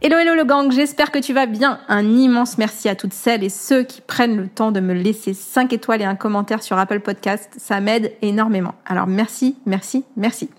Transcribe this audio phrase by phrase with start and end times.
[0.00, 1.80] Hello hello le gang, j'espère que tu vas bien.
[1.88, 5.34] Un immense merci à toutes celles et ceux qui prennent le temps de me laisser
[5.34, 8.76] 5 étoiles et un commentaire sur Apple Podcast, ça m'aide énormément.
[8.86, 10.50] Alors merci, merci, merci.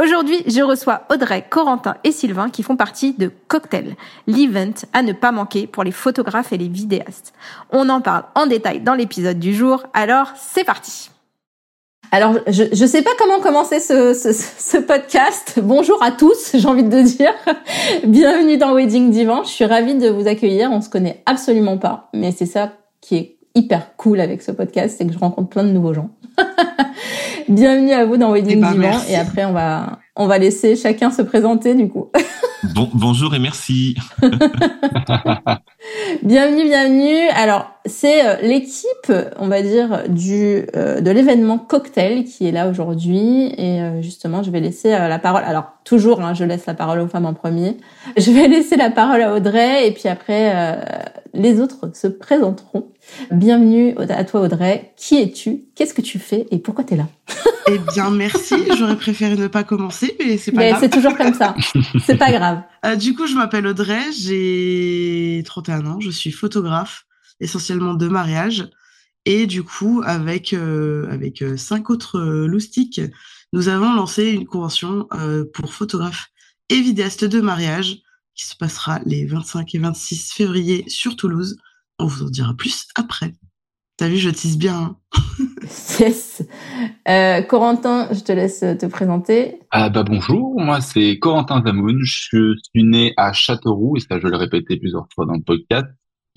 [0.00, 3.96] Aujourd'hui, je reçois Audrey, Corentin et Sylvain qui font partie de Cocktail,
[4.28, 7.32] l'event à ne pas manquer pour les photographes et les vidéastes.
[7.70, 11.10] On en parle en détail dans l'épisode du jour, alors c'est parti.
[12.12, 15.58] Alors, je ne sais pas comment commencer ce, ce, ce podcast.
[15.62, 17.32] Bonjour à tous, j'ai envie de dire.
[18.04, 19.42] Bienvenue dans Wedding Divan.
[19.44, 20.70] Je suis ravie de vous accueillir.
[20.70, 24.96] On se connaît absolument pas, mais c'est ça qui est hyper cool avec ce podcast,
[24.98, 26.10] c'est que je rencontre plein de nouveaux gens.
[27.48, 28.98] Bienvenue à vous dans Wedding eh ben, Divan.
[29.08, 32.10] Et après, on va, on va laisser chacun se présenter du coup.
[32.74, 33.96] Bon, bonjour et merci.
[36.22, 37.28] bienvenue, bienvenue.
[37.34, 42.68] Alors, c'est euh, l'équipe, on va dire, du euh, de l'événement cocktail qui est là
[42.68, 43.52] aujourd'hui.
[43.56, 45.42] Et euh, justement, je vais laisser la parole.
[45.44, 47.78] Alors, toujours, hein, je laisse la parole aux femmes en premier.
[48.18, 50.78] Je vais laisser la parole à Audrey et puis après,
[51.32, 52.88] les autres se présenteront.
[53.30, 54.92] Bienvenue à toi, Audrey.
[54.96, 55.64] Qui es-tu?
[55.74, 57.08] Qu'est-ce que tu fais et pourquoi tu es là?
[57.68, 58.54] Eh bien, merci.
[58.78, 60.80] J'aurais préféré ne pas commencer, mais c'est pas mais grave.
[60.82, 61.56] C'est toujours comme ça.
[62.04, 62.62] C'est pas grave.
[62.96, 64.12] du coup, je m'appelle Audrey.
[64.16, 65.98] J'ai 31 ans.
[65.98, 67.06] Je suis photographe
[67.40, 68.68] essentiellement de mariage.
[69.24, 73.00] Et du coup, avec euh, avec euh, cinq autres euh, loustiques,
[73.56, 75.08] nous avons lancé une convention
[75.54, 76.26] pour photographes
[76.68, 77.96] et vidéastes de mariage
[78.34, 81.56] qui se passera les 25 et 26 février sur Toulouse.
[81.98, 83.32] On vous en dira plus après.
[83.96, 84.76] T'as vu, je tease bien.
[84.76, 84.96] Hein.
[86.00, 86.42] yes.
[87.08, 89.58] Euh, Corentin, je te laisse te présenter.
[89.70, 92.00] Ah bah bonjour, moi c'est Corentin Zamoun.
[92.02, 95.86] Je suis né à Châteauroux et ça je l'ai répété plusieurs fois dans le podcast.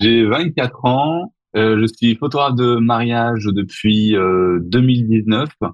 [0.00, 5.68] J'ai 24 ans, euh, je suis photographe de mariage depuis euh, 2019 euh,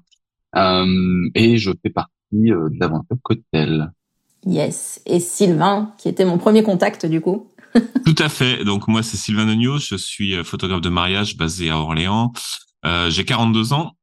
[0.55, 3.91] et je fais partie euh, de l'aventure Cocktail.
[4.45, 5.01] Yes.
[5.05, 7.49] Et Sylvain, qui était mon premier contact du coup.
[8.05, 8.63] Tout à fait.
[8.63, 12.31] Donc moi c'est Sylvain Nogno, je suis euh, photographe de mariage basé à Orléans.
[13.09, 13.97] J'ai 42 ans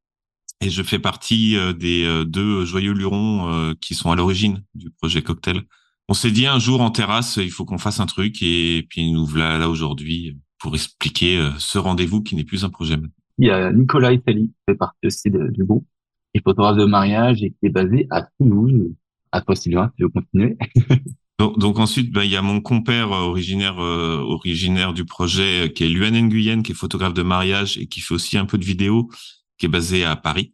[0.60, 5.62] et je fais partie des deux joyeux lurons qui sont à l'origine du projet Cocktail
[6.09, 9.11] on s'est dit un jour en terrasse, il faut qu'on fasse un truc et puis
[9.11, 12.97] nous voilà là aujourd'hui pour expliquer euh, ce rendez-vous qui n'est plus un projet.
[13.38, 15.87] Il y a Nicolas Italie, qui fait partie aussi du groupe,
[16.34, 18.91] qui est photographe de mariage et qui est basé à Toulouse.
[19.31, 20.56] À toi Sylvain, tu veux continuer
[21.39, 25.84] donc, ensuite, ben, il y a mon compère euh, originaire euh, originaire du projet qui
[25.84, 28.65] est Luan Nguyen, qui est photographe de mariage et qui fait aussi un peu de
[28.65, 29.11] vidéo,
[29.59, 30.53] qui est basé à Paris.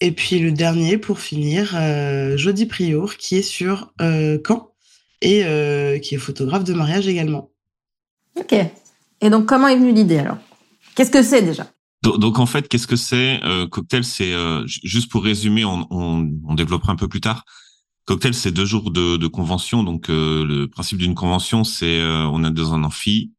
[0.00, 4.72] Et puis le dernier, pour finir, euh, Jody Prior, qui est sur euh, Caen
[5.20, 7.50] et euh, qui est photographe de mariage également.
[8.36, 8.54] Ok.
[9.20, 10.38] Et donc, comment est venue l'idée alors?
[10.94, 11.66] Qu'est-ce que c'est déjà?
[12.02, 14.34] Donc, en fait, qu'est-ce que c'est euh, Cocktail, c'est
[14.66, 17.44] juste pour résumer, on, on, on, développera un peu plus tard.
[18.06, 19.84] Cocktail, c'est deux jours de, de convention.
[19.84, 23.32] Donc le principe d'une convention, c'est on est dans un amphi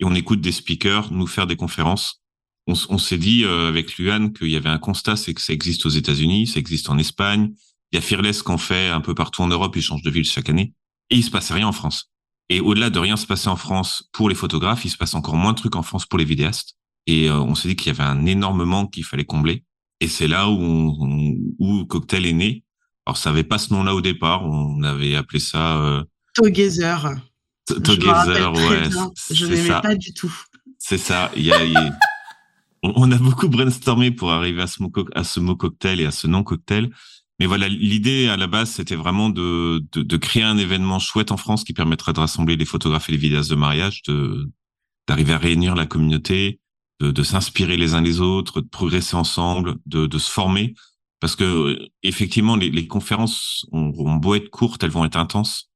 [0.00, 2.22] et on écoute des speakers nous faire des conférences
[2.66, 5.52] on, on s'est dit euh, avec Luan qu'il y avait un constat, c'est que ça
[5.52, 7.52] existe aux États-Unis, ça existe en Espagne.
[7.92, 10.24] Il y a Fearless qu'on fait un peu partout en Europe, ils changent de ville
[10.24, 10.72] chaque année.
[11.10, 12.10] Et il se passe rien en France.
[12.48, 15.36] Et au-delà de rien se passer en France pour les photographes, il se passe encore
[15.36, 16.76] moins de trucs en France pour les vidéastes.
[17.06, 19.64] Et euh, on s'est dit qu'il y avait un énorme manque qu'il fallait combler.
[20.00, 22.64] Et c'est là où, on, où Cocktail est né.
[23.06, 26.04] Alors ça avait pas ce nom-là au départ, on avait appelé ça euh...
[26.34, 27.14] Together.
[27.66, 28.90] Together, ouais.
[29.30, 30.34] Je n'aimais pas du tout.
[30.78, 31.30] C'est ça.
[31.36, 31.58] Il y a,
[32.82, 36.10] on a beaucoup brainstormé pour arriver à ce mot, à ce mot cocktail et à
[36.10, 36.90] ce nom cocktail.
[37.38, 41.36] Mais voilà, l'idée à la base, c'était vraiment de, de, créer un événement chouette en
[41.36, 44.50] France qui permettrait de rassembler les photographes et les vidéastes de mariage, de
[45.06, 46.60] d'arriver à réunir la communauté,
[47.00, 50.74] de, de s'inspirer les uns les autres, de progresser ensemble, de, de se former.
[51.20, 55.70] Parce que effectivement, les, les conférences ont, beau être courtes, elles vont être intenses,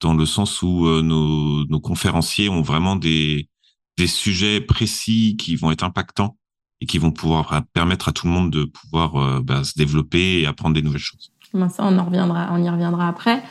[0.00, 3.48] dans le sens où euh, nos, nos conférenciers ont vraiment des,
[3.96, 6.36] des sujets précis qui vont être impactants
[6.80, 10.40] et qui vont pouvoir permettre à tout le monde de pouvoir euh, bah, se développer
[10.40, 11.32] et apprendre des nouvelles choses.
[11.52, 13.42] ça, on en reviendra, on y reviendra après.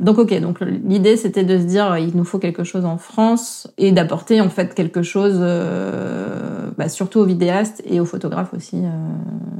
[0.00, 3.68] Donc ok, donc l'idée c'était de se dire il nous faut quelque chose en France
[3.78, 8.76] et d'apporter en fait quelque chose, euh, bah, surtout aux vidéastes et aux photographes aussi,
[8.76, 8.90] euh,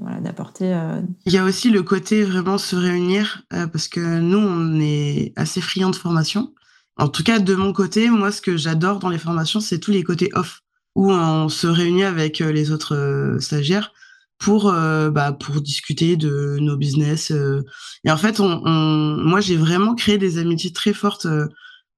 [0.01, 0.73] voilà, d'apporter.
[0.73, 5.33] Euh, il y a aussi le côté vraiment se réunir parce que nous on est
[5.37, 6.53] assez friands de formation.
[6.97, 9.91] En tout cas de mon côté, moi ce que j'adore dans les formations c'est tous
[9.91, 10.63] les côtés off
[10.95, 13.93] où on se réunit avec les autres stagiaires
[14.39, 17.31] pour euh, bah, pour discuter de nos business.
[17.31, 17.63] Euh.
[18.05, 21.47] Et en fait, on, on moi, j'ai vraiment créé des amitiés très fortes euh,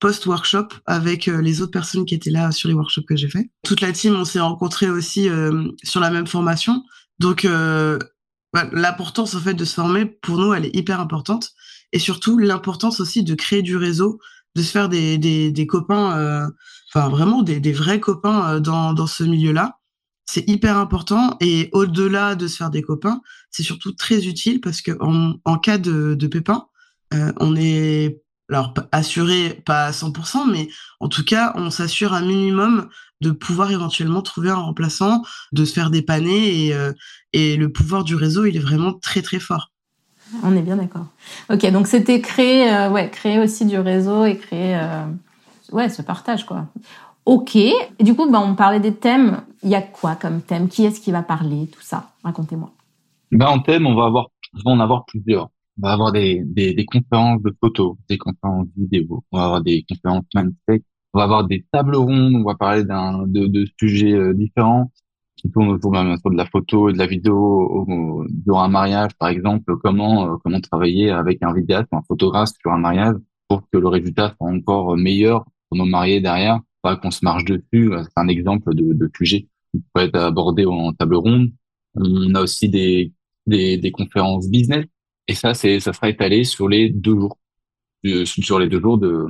[0.00, 3.50] post-workshop avec les autres personnes qui étaient là sur les workshops que j'ai fait.
[3.64, 5.28] Toute la team, on s'est rencontrés aussi
[5.82, 6.82] sur la même formation.
[7.18, 7.46] Donc,
[8.54, 11.50] bah, l'importance en fait de se former, pour nous, elle est hyper importante.
[11.92, 14.18] Et surtout, l'importance aussi de créer du réseau,
[14.56, 16.48] de se faire des, des, des copains,
[16.88, 19.79] enfin vraiment des, des vrais copains dans, dans ce milieu-là
[20.30, 24.80] c'est hyper important et au-delà de se faire des copains, c'est surtout très utile parce
[24.80, 26.68] que en, cas de, pépin,
[27.12, 30.68] euh, on est alors assuré pas à 100%, mais
[31.00, 32.88] en tout cas, on s'assure un minimum
[33.20, 36.92] de pouvoir éventuellement trouver un remplaçant, de se faire dépanner et, euh,
[37.32, 39.72] et le pouvoir du réseau, il est vraiment très très fort.
[40.44, 41.06] On est bien d'accord.
[41.52, 44.80] Ok, donc c'était créer, euh, ouais, créer aussi du réseau et créer,
[45.72, 46.68] ouais, ce partage quoi.
[47.30, 47.56] Ok.
[48.00, 49.42] du coup, bah, on parlait des thèmes.
[49.62, 50.68] Il y a quoi comme thème?
[50.68, 51.68] Qui est-ce qui va parler?
[51.68, 52.10] Tout ça.
[52.24, 52.72] Racontez-moi.
[53.30, 55.48] Ben, en thème, on va avoir, on va en avoir plusieurs.
[55.78, 56.44] On va avoir des,
[56.92, 60.82] conférences de photos, des conférences vidéo, on va avoir des conférences mindset,
[61.14, 64.90] on va avoir des tables rondes, on va parler de, sujets euh, différents
[65.36, 69.12] qui tournent autour bien sûr de la photo et de la vidéo durant un mariage,
[69.20, 73.14] par exemple, comment, euh, comment travailler avec un vidéaste ou un photographe sur un mariage
[73.46, 76.58] pour que le résultat soit encore meilleur pour nos mariés derrière?
[76.82, 77.92] Pas qu'on se marche dessus.
[77.92, 81.52] C'est un exemple de, de sujet qui peut être abordé en table ronde.
[81.94, 83.12] On a aussi des,
[83.46, 84.86] des, des conférences business.
[85.28, 87.38] Et ça, c'est, ça sera étalé sur les deux jours,
[88.24, 89.26] sur les deux jours de,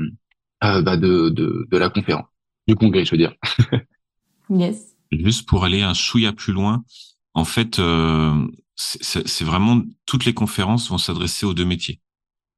[0.64, 2.26] euh, bah de, de, de, la conférence,
[2.66, 3.34] du congrès, je veux dire.
[4.50, 4.96] yes.
[5.10, 6.84] Juste pour aller un chouïa plus loin,
[7.34, 12.00] en fait, euh, c'est vraiment toutes les conférences vont s'adresser aux deux métiers.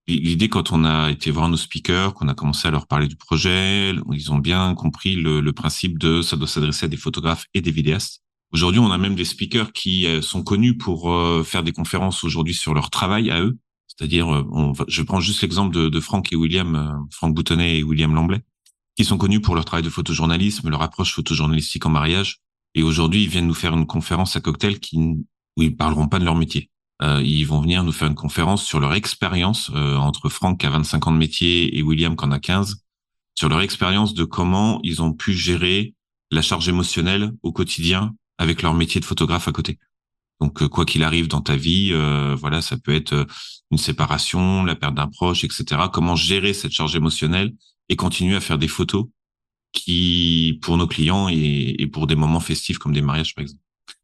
[0.08, 3.14] L'idée, quand on a été voir nos speakers, qu'on a commencé à leur parler du
[3.14, 7.60] projet, ils ont bien compris le, principe de ça doit s'adresser à des photographes et
[7.60, 8.20] des vidéastes.
[8.50, 12.22] Aujourd'hui, on a même des speakers qui euh, sont connus pour euh, faire des conférences
[12.22, 13.56] aujourd'hui sur leur travail à eux.
[13.86, 18.14] C'est-à-dire, euh, je prends juste l'exemple de, de, Franck et William, Franck Boutonnet et William
[18.14, 18.42] Lamblay,
[18.96, 22.40] qui sont connus pour leur travail de photojournalisme, leur approche photojournalistique en mariage.
[22.74, 26.18] Et aujourd'hui, ils viennent nous faire une conférence à cocktail qui, où ils parleront pas
[26.18, 26.71] de leur métier.
[27.02, 30.66] Euh, ils vont venir nous faire une conférence sur leur expérience euh, entre Franck qui
[30.66, 32.76] a 25 ans de métier et William qui en a 15,
[33.34, 35.94] sur leur expérience de comment ils ont pu gérer
[36.30, 39.78] la charge émotionnelle au quotidien avec leur métier de photographe à côté.
[40.40, 41.92] Donc euh, quoi qu'il arrive dans ta vie,
[42.36, 43.26] voilà, ça peut être
[43.70, 45.82] une séparation, la perte d'un proche, etc.
[45.92, 47.52] Comment gérer cette charge émotionnelle
[47.88, 49.06] et continuer à faire des photos
[49.72, 53.62] qui, pour nos clients et, et pour des moments festifs comme des mariages par exemple.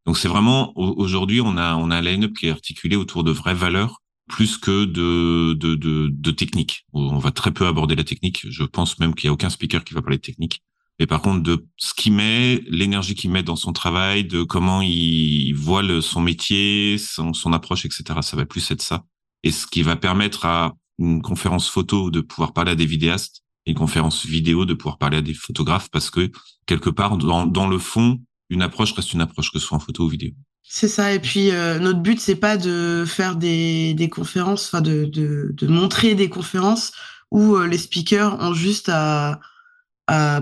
[0.09, 3.31] Donc c'est vraiment aujourd'hui on a on a un line-up qui est articulé autour de
[3.31, 6.87] vraies valeurs plus que de de de, de technique.
[6.95, 8.47] On va très peu aborder la technique.
[8.49, 10.63] Je pense même qu'il y a aucun speaker qui va parler de technique.
[10.99, 14.81] Mais par contre de ce qu'il met, l'énergie qu'il met dans son travail, de comment
[14.81, 18.21] il voit le, son métier, son, son approche, etc.
[18.23, 19.05] Ça va plus être ça.
[19.43, 23.43] Et ce qui va permettre à une conférence photo de pouvoir parler à des vidéastes,
[23.67, 26.31] une conférence vidéo de pouvoir parler à des photographes, parce que
[26.65, 29.81] quelque part dans, dans le fond, une approche reste une approche, que ce soit en
[29.81, 30.33] photo ou vidéo.
[30.63, 31.15] C'est ça.
[31.15, 36.29] Et puis euh, notre but c'est pas de faire des, conférences, enfin de, montrer des
[36.29, 36.93] conférences
[37.31, 39.41] où euh, les speakers ont juste à,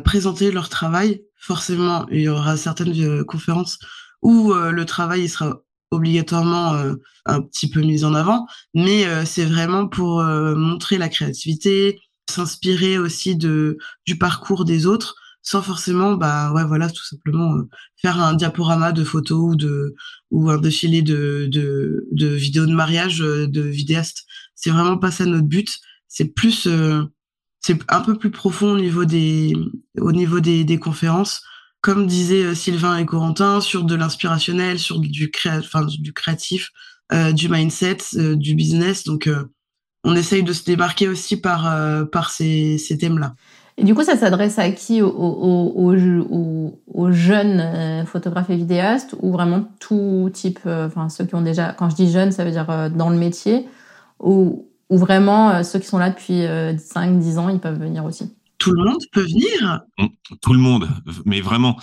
[0.04, 1.22] présenter leur travail.
[1.36, 3.78] Forcément, il y aura certaines euh, conférences
[4.22, 5.60] où le travail il sera
[5.92, 6.74] obligatoirement
[7.26, 13.36] un petit peu mis en avant, mais c'est vraiment pour montrer la créativité, s'inspirer aussi
[13.36, 15.14] de du parcours des autres
[15.46, 17.68] sans forcément bah ouais voilà tout simplement euh,
[18.02, 19.94] faire un diaporama de photos ou de
[20.32, 24.24] ou un défilé de de, de vidéos de mariage euh, de vidéastes.
[24.56, 25.78] C'est vraiment pas ça notre but.
[26.08, 27.04] C'est plus euh,
[27.60, 29.54] c'est un peu plus profond au niveau des
[29.98, 31.42] au niveau des, des conférences.
[31.80, 35.60] Comme disaient Sylvain et Corentin sur de l'inspirationnel sur du créa
[36.00, 36.70] du créatif
[37.32, 37.98] du mindset
[38.34, 39.04] du business.
[39.04, 39.30] Donc
[40.02, 43.36] on essaye de se démarquer aussi par par ces ces thèmes là
[43.78, 45.94] et du coup, ça s'adresse à qui aux, aux,
[46.94, 51.42] aux, jeunes euh, photographes et vidéastes ou vraiment tout type, euh, enfin ceux qui ont
[51.42, 53.68] déjà, quand je dis jeunes, ça veut dire euh, dans le métier,
[54.18, 58.72] ou, ou vraiment ceux qui sont là depuis 5-10 ans, ils peuvent venir aussi Tout
[58.72, 59.82] le monde peut venir?
[59.98, 60.06] Mmh,
[60.40, 60.88] Tout le monde,
[61.26, 61.76] mais vraiment.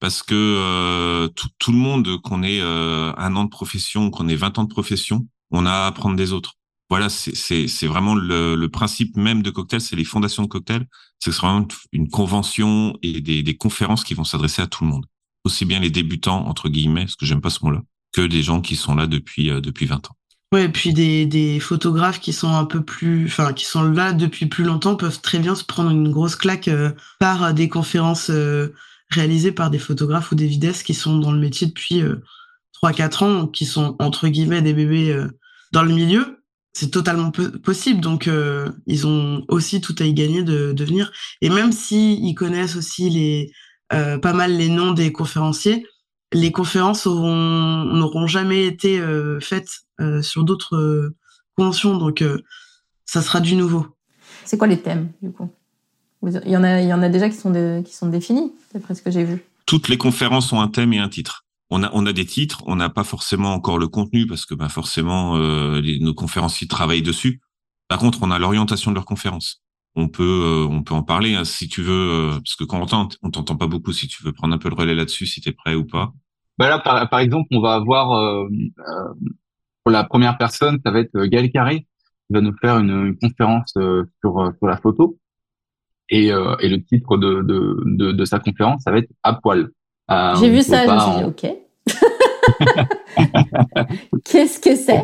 [0.00, 4.58] Parce que tout, tout, le monde, qu'on ait un an de profession, qu'on ait 20
[4.58, 6.54] ans de profession, on a à apprendre des autres.
[6.90, 10.86] Voilà, c'est vraiment le, principe même de cocktail, c'est les fondations de cocktail.
[11.18, 15.06] C'est vraiment une convention et des, conférences qui vont s'adresser à tout le monde,
[15.44, 18.60] aussi bien les débutants entre guillemets, parce que j'aime pas ce mot-là, que des gens
[18.60, 20.16] qui sont là depuis euh, depuis 20 ans.
[20.52, 24.46] Ouais, et puis des, photographes qui sont un peu plus, enfin qui sont là depuis
[24.46, 28.74] plus longtemps peuvent très bien se prendre une grosse claque euh, par des conférences euh,
[29.10, 32.02] réalisées par des photographes ou des vidéastes qui sont dans le métier depuis
[32.82, 35.24] 3-4 ans, qui sont entre guillemets des bébés
[35.72, 36.43] dans le milieu
[36.74, 38.00] c'est totalement possible.
[38.00, 41.12] Donc, euh, ils ont aussi tout à y gagner de, de venir.
[41.40, 43.52] Et même si ils connaissent aussi les
[43.92, 45.86] euh, pas mal les noms des conférenciers,
[46.32, 51.14] les conférences n'auront jamais été euh, faites euh, sur d'autres euh,
[51.56, 51.96] conventions.
[51.96, 52.42] Donc, euh,
[53.06, 53.86] ça sera du nouveau.
[54.44, 55.48] C'est quoi les thèmes du coup?
[56.26, 58.52] Il y en a, il y en a déjà qui sont de, qui sont définis,
[58.72, 59.44] d'après ce que j'ai vu.
[59.66, 62.62] Toutes les conférences ont un thème et un titre on a, on a des titres,
[62.66, 67.02] on n'a pas forcément encore le contenu parce que bah, forcément euh, nos conférenciers travaillent
[67.02, 67.40] dessus.
[67.88, 69.62] Par contre, on a l'orientation de leur conférence.
[69.96, 72.80] On peut, euh, on peut en parler hein, si tu veux, euh, parce que quand
[72.80, 73.92] on t'entend, on t'entend pas beaucoup.
[73.92, 76.12] Si tu veux prendre un peu le relais là-dessus, si tu es prêt ou pas.
[76.58, 78.46] Bah là, par, exemple, on va avoir
[79.82, 83.18] pour la première personne, ça va être Gaël Carré qui va nous faire une, une
[83.18, 83.72] conférence
[84.22, 85.18] sur sur la photo.
[86.10, 89.70] Et, et le titre de, de, de, de, sa conférence, ça va être à poil.
[90.40, 91.46] J'ai vu ça, je me suis dit, ok.
[94.24, 95.02] Qu'est-ce que c'est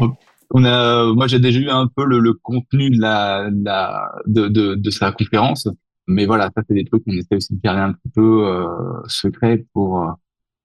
[0.53, 4.49] on a, moi, j'ai déjà eu un peu le, le contenu de la, la de,
[4.49, 5.69] de, de, sa conférence,
[6.09, 8.67] mais voilà, ça c'est des trucs qu'on essaie aussi de garder un petit peu euh,
[9.07, 10.05] secret pour,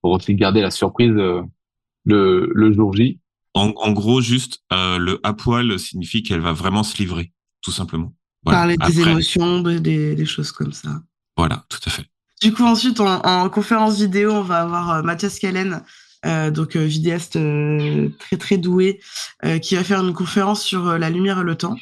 [0.02, 1.40] pour aussi garder la surprise euh,
[2.04, 3.20] le, le jour J.
[3.54, 7.70] En, en gros, juste euh, le à poil signifie qu'elle va vraiment se livrer, tout
[7.70, 8.12] simplement.
[8.42, 8.58] Voilà.
[8.58, 11.00] Parler des émotions, des, des choses comme ça.
[11.36, 12.06] Voilà, tout à fait.
[12.42, 15.82] Du coup, ensuite, en, en conférence vidéo, on va avoir euh, Mathias Kallen,
[16.26, 19.00] euh, donc euh, vidéaste euh, très très doué,
[19.44, 21.76] euh, qui va faire une conférence sur la lumière et le temps.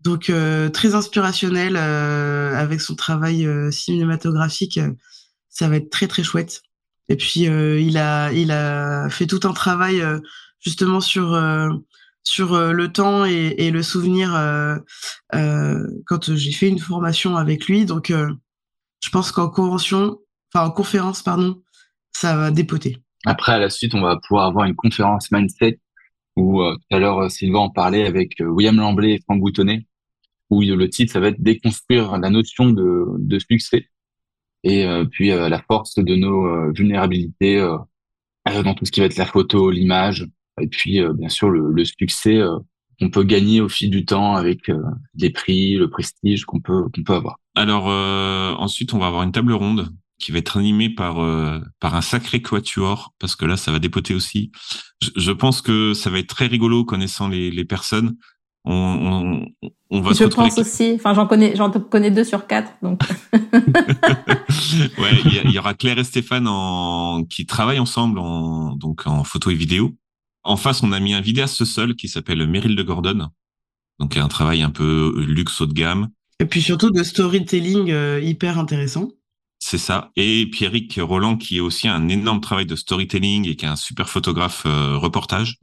[0.00, 0.30] Donc
[0.72, 4.78] très inspirationnel avec son travail cinématographique,
[5.48, 6.62] ça va être très très chouette.
[7.08, 10.04] Et puis il a il a fait tout un travail
[10.60, 11.36] justement sur
[12.22, 14.30] sur le temps et, et le souvenir
[15.32, 17.84] quand j'ai fait une formation avec lui.
[17.84, 18.12] Donc
[19.06, 20.18] je pense qu'en convention,
[20.52, 21.62] enfin en conférence, pardon,
[22.12, 22.98] ça va dépoter.
[23.24, 25.78] Après, à la suite, on va pouvoir avoir une conférence mindset
[26.34, 29.40] où euh, tout à l'heure euh, Sylvain en parlait avec euh, William Lamblay et Franck
[29.40, 29.86] Boutonnet,
[30.50, 33.88] où le titre ça va être déconstruire la notion de, succès
[34.64, 37.58] et puis la force de nos vulnérabilités
[38.44, 40.26] dans tout ce qui va être la photo, l'image
[40.60, 42.40] et puis bien sûr le succès
[42.98, 44.70] qu'on peut gagner au fil du temps avec
[45.14, 47.36] les prix, le prestige qu'on peut qu'on peut avoir.
[47.54, 47.86] Alors
[48.58, 52.00] ensuite, on va avoir une table ronde qui va être animé par euh, par un
[52.00, 54.50] sacré quatuor parce que là ça va dépoter aussi.
[55.02, 58.16] Je, je, pense que ça va être très rigolo connaissant les, les personnes.
[58.64, 60.92] On, on, on va je pense aussi.
[60.94, 63.02] Enfin, j'en connais j'en connais deux sur quatre donc.
[63.32, 69.22] ouais, il y, y, aura Claire et Stéphane en qui travaillent ensemble en donc en
[69.22, 69.94] photo et vidéo.
[70.46, 73.28] En face, on a mis un vidéaste seul qui s'appelle Meryl de Gordon.
[73.98, 76.08] Donc un travail un peu luxe haut de gamme.
[76.38, 79.10] Et puis surtout de storytelling euh, hyper intéressant.
[79.58, 80.12] C'est ça.
[80.14, 83.76] Et Pierrick Roland, qui est aussi un énorme travail de storytelling et qui est un
[83.76, 85.56] super photographe euh, reportage.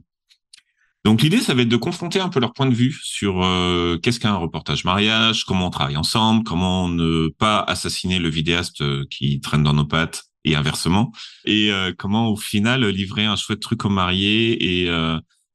[1.06, 3.98] Donc l'idée, ça va être de confronter un peu leur point de vue sur euh,
[4.02, 9.40] qu'est-ce qu'un reportage mariage, comment on travaille ensemble, comment ne pas assassiner le vidéaste qui
[9.40, 11.12] traîne dans nos pattes et inversement,
[11.44, 14.82] et euh, comment au final livrer un chouette truc aux mariés.
[14.82, 14.90] Et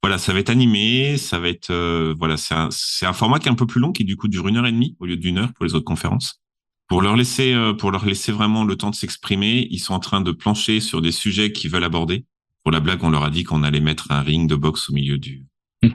[0.02, 1.72] voilà, ça va être animé, ça va être
[2.18, 4.28] voilà, c'est un, c'est un format qui est un peu plus long, qui du coup
[4.28, 6.40] dure une heure et demie au lieu d'une heure pour les autres conférences
[6.90, 10.00] pour leur laisser euh, pour leur laisser vraiment le temps de s'exprimer, ils sont en
[10.00, 12.26] train de plancher sur des sujets qu'ils veulent aborder.
[12.64, 14.92] Pour la blague, on leur a dit qu'on allait mettre un ring de boxe au
[14.92, 15.46] milieu du.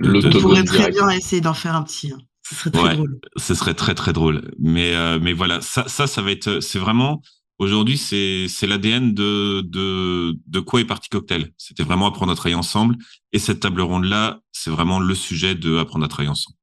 [0.00, 2.12] On pourrait très bien essayer d'en faire un petit.
[2.12, 2.18] Hein.
[2.42, 3.20] Ce serait très drôle.
[3.36, 4.50] Ce serait très très drôle.
[4.58, 7.20] Mais euh, mais voilà, ça ça ça va être c'est vraiment
[7.58, 11.52] aujourd'hui c'est l'ADN de quoi est parti cocktail.
[11.56, 12.96] C'était vraiment apprendre à travailler ensemble
[13.32, 16.56] et cette table ronde là, c'est vraiment le sujet de apprendre à travailler ensemble.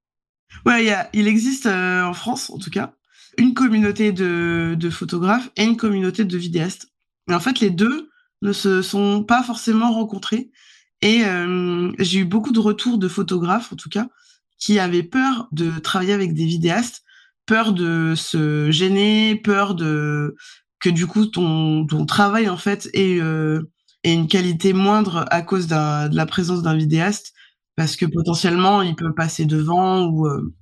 [0.65, 2.93] Ouais, il existe euh, en France en tout cas
[3.37, 6.87] une communauté de, de photographes et une communauté de vidéastes.
[7.29, 8.09] Et en fait, les deux
[8.41, 10.51] ne se sont pas forcément rencontrés.
[11.01, 14.07] Et euh, j'ai eu beaucoup de retours de photographes, en tout cas,
[14.57, 17.03] qui avaient peur de travailler avec des vidéastes,
[17.45, 20.35] peur de se gêner, peur de
[20.79, 23.63] que du coup ton, travail en fait ait, euh,
[24.03, 27.33] ait une qualité moindre à cause de la présence d'un vidéaste,
[27.75, 30.53] parce que potentiellement il peut passer devant ou euh,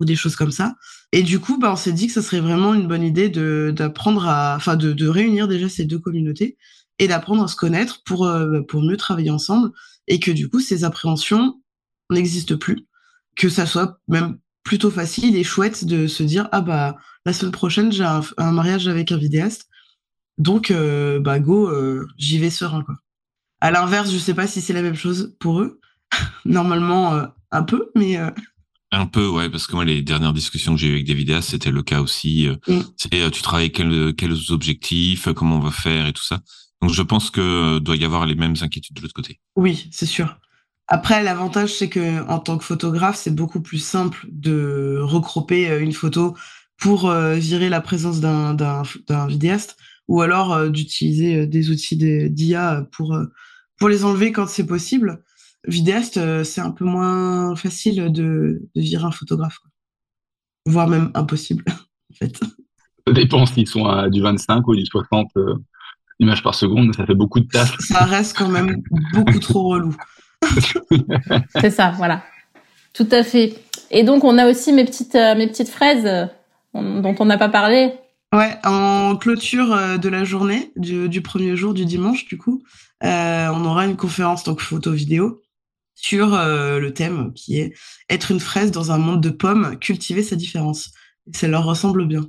[0.00, 0.76] des choses comme ça.
[1.12, 4.26] Et du coup, bah, on s'est dit que ce serait vraiment une bonne idée d'apprendre
[4.26, 6.56] à, enfin, de, réunir déjà ces deux communautés
[6.98, 9.70] et d'apprendre à se connaître pour euh, pour mieux travailler ensemble
[10.08, 11.60] et que du coup ces appréhensions
[12.10, 12.86] n'existent plus.
[13.36, 16.96] que ça soit même plutôt facile et chouette de se dire ah bah
[17.28, 19.68] la semaine prochaine j'ai un, mariage avec un vidéaste
[20.38, 21.70] donc euh, bah go
[22.16, 22.96] j'y vais serein quoi
[23.60, 25.80] à l'inverse je sais pas si c'est la même chose pour eux
[26.44, 28.18] normalement un peu mais
[28.90, 31.50] un peu, ouais, parce que moi, les dernières discussions que j'ai eues avec des vidéastes,
[31.50, 32.48] c'était le cas aussi.
[32.66, 32.80] Mm.
[32.96, 36.40] C'est, tu travailles quels, quels objectifs, comment on va faire et tout ça.
[36.80, 39.40] Donc, je pense que doit y avoir les mêmes inquiétudes de l'autre côté.
[39.56, 40.38] Oui, c'est sûr.
[40.86, 45.82] Après, l'avantage, c'est que en tant que photographe, c'est beaucoup plus simple de recroper euh,
[45.82, 46.34] une photo
[46.78, 51.96] pour euh, virer la présence d'un, d'un, d'un vidéaste ou alors euh, d'utiliser des outils
[51.96, 53.18] d'IA pour,
[53.78, 55.22] pour les enlever quand c'est possible.
[55.66, 59.70] Vidéaste, c'est un peu moins facile de, de virer un photographe, quoi.
[60.66, 62.38] voire même impossible, en fait.
[63.06, 65.30] Ça dépend s'ils sont à du 25 ou du 60
[66.20, 67.76] images par seconde, ça fait beaucoup de tâches.
[67.80, 68.82] Ça reste quand même
[69.12, 69.96] beaucoup trop relou.
[71.60, 72.22] c'est ça, voilà.
[72.92, 73.54] Tout à fait.
[73.90, 76.28] Et donc, on a aussi mes petites, euh, mes petites fraises
[76.82, 77.92] euh, dont on n'a pas parlé.
[78.34, 82.62] Ouais, en clôture euh, de la journée, du, premier jour, du dimanche, du coup,
[83.02, 85.40] on aura une conférence, donc photo-vidéo,
[85.94, 87.74] sur le thème qui est
[88.08, 90.92] être une fraise dans un monde de pommes, cultiver sa différence.
[91.32, 92.28] ça leur ressemble bien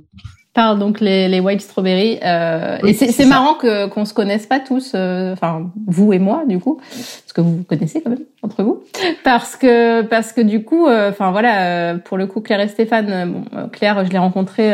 [0.52, 2.18] par donc les, les white strawberries.
[2.24, 6.44] Euh, et c'est marrant que qu'on se connaisse pas tous, euh, enfin vous et moi
[6.46, 8.82] du coup, parce que vous vous connaissez quand même entre vous,
[9.24, 13.32] parce que parce que du coup, euh, enfin voilà, pour le coup Claire et Stéphane,
[13.32, 14.72] bon, Claire je l'ai rencontrée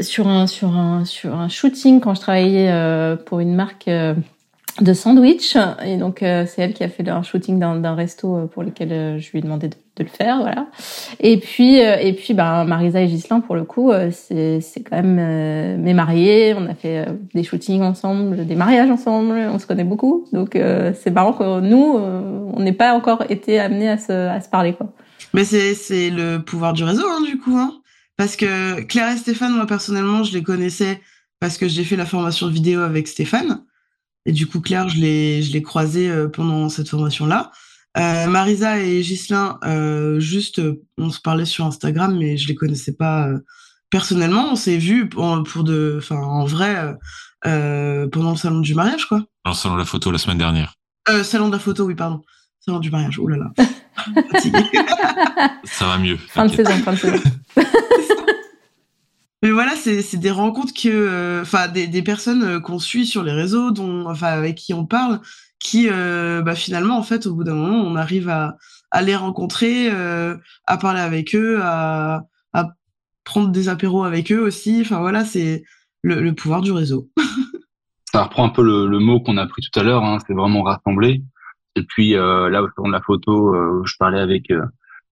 [0.00, 2.72] sur un sur un sur un shooting quand je travaillais
[3.26, 3.90] pour une marque
[4.80, 5.56] de sandwich.
[5.84, 8.92] Et donc euh, c'est elle qui a fait un shooting d'un resto euh, pour lequel
[8.92, 10.66] euh, je lui ai demandé de, de, le faire voilà.
[11.20, 15.80] Et puis et puis bah Marisa et Gislin pour le coup c'est c'est quand même
[15.80, 16.54] mes mariés.
[16.56, 19.34] On a fait des shootings ensemble des mariages ensemble.
[19.52, 20.26] On se connaît beaucoup.
[20.32, 21.98] Donc c'est marrant que nous
[22.52, 24.92] on n'ait pas encore été amenés à se à se parler quoi.
[25.34, 27.72] Mais c'est c'est le pouvoir du réseau hein, du coup hein.
[28.16, 31.00] Parce que Claire et Stéphane moi personnellement je les connaissais
[31.40, 33.62] parce que j'ai fait la formation vidéo avec Stéphane
[34.26, 37.50] et du coup, Claire, je l'ai, je l'ai croisée euh, pendant cette formation-là.
[37.96, 40.60] Euh, Marisa et Ghislain, euh, juste,
[40.98, 43.28] on se parlait sur Instagram, mais je les connaissais pas
[43.90, 44.52] personnellement.
[44.52, 46.94] On s'est vus pour, pour de, enfin, en vrai,
[47.42, 49.24] pendant le salon du mariage, quoi.
[49.46, 50.74] le salon de la photo la semaine dernière.
[51.08, 52.22] Euh, salon de la photo, oui, pardon.
[52.60, 53.18] Salon du mariage.
[53.18, 53.52] Oh là là.
[55.64, 56.16] Ça va mieux.
[56.16, 57.22] Fin de saison, fin de saison.
[59.42, 63.22] Mais voilà, c'est des rencontres que, euh, enfin, des, des, personnes euh, qu'on suit sur
[63.22, 65.20] les réseaux, dont, enfin, avec qui on parle,
[65.60, 68.56] qui, euh, bah, finalement, en fait, au bout d'un moment, on arrive à,
[69.02, 72.24] les rencontrer, à parler avec eux, à,
[73.24, 74.78] prendre des apéros avec eux aussi.
[74.80, 75.62] Enfin voilà, c'est
[76.00, 77.10] le, pouvoir du réseau.
[78.10, 80.32] Ça reprend un peu le, le mot qu'on a pris tout à l'heure, hein, c'est
[80.32, 81.22] vraiment rassembler.
[81.76, 84.50] Et puis là, au fond de la photo, je parlais avec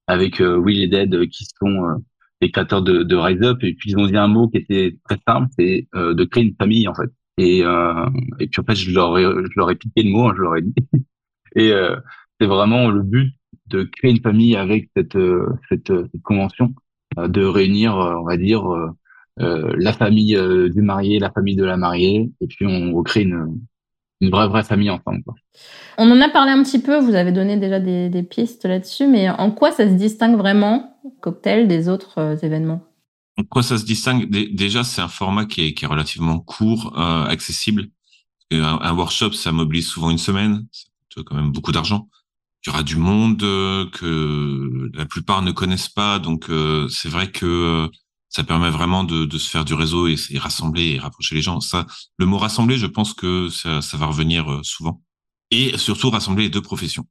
[0.07, 2.01] avec Will et Dead, qui sont
[2.41, 4.99] les créateurs de, de Rise Up et puis ils ont dit un mot qui était
[5.09, 7.11] très simple, c'est euh, de créer une famille en fait.
[7.39, 8.07] Et euh,
[8.39, 10.43] et puis en fait je leur ai, je leur ai piqué le mot, hein, je
[10.43, 10.75] leur ai dit.
[11.57, 11.97] et euh,
[12.41, 13.35] c'est vraiment le but
[13.69, 16.75] de créer une famille avec cette euh, cette, cette convention,
[17.19, 18.65] euh, de réunir on va dire
[19.39, 20.35] la famille
[20.75, 23.61] du marié, la famille de la mariée, et puis on recrée une
[24.21, 25.23] une vraie vraie famille ensemble.
[25.25, 25.35] Quoi.
[25.99, 29.07] On en a parlé un petit peu, vous avez donné déjà des, des pistes là-dessus,
[29.07, 32.83] mais en quoi ça se distingue vraiment, cocktail, des autres euh, événements?
[33.39, 34.31] En quoi ça se distingue?
[34.55, 37.89] Déjà, c'est un format qui est, qui est relativement court, euh, accessible.
[38.51, 42.09] Un, un, workshop, ça mobilise souvent une semaine, ça quand même beaucoup d'argent.
[42.65, 47.09] Il y aura du monde euh, que la plupart ne connaissent pas, donc euh, c'est
[47.09, 47.89] vrai que
[48.29, 51.43] ça permet vraiment de, de, se faire du réseau et, et, rassembler et rapprocher les
[51.43, 51.61] gens.
[51.61, 51.87] Ça,
[52.19, 55.01] le mot rassembler, je pense que ça, ça va revenir euh, souvent.
[55.51, 57.07] Et surtout rassembler les deux professions.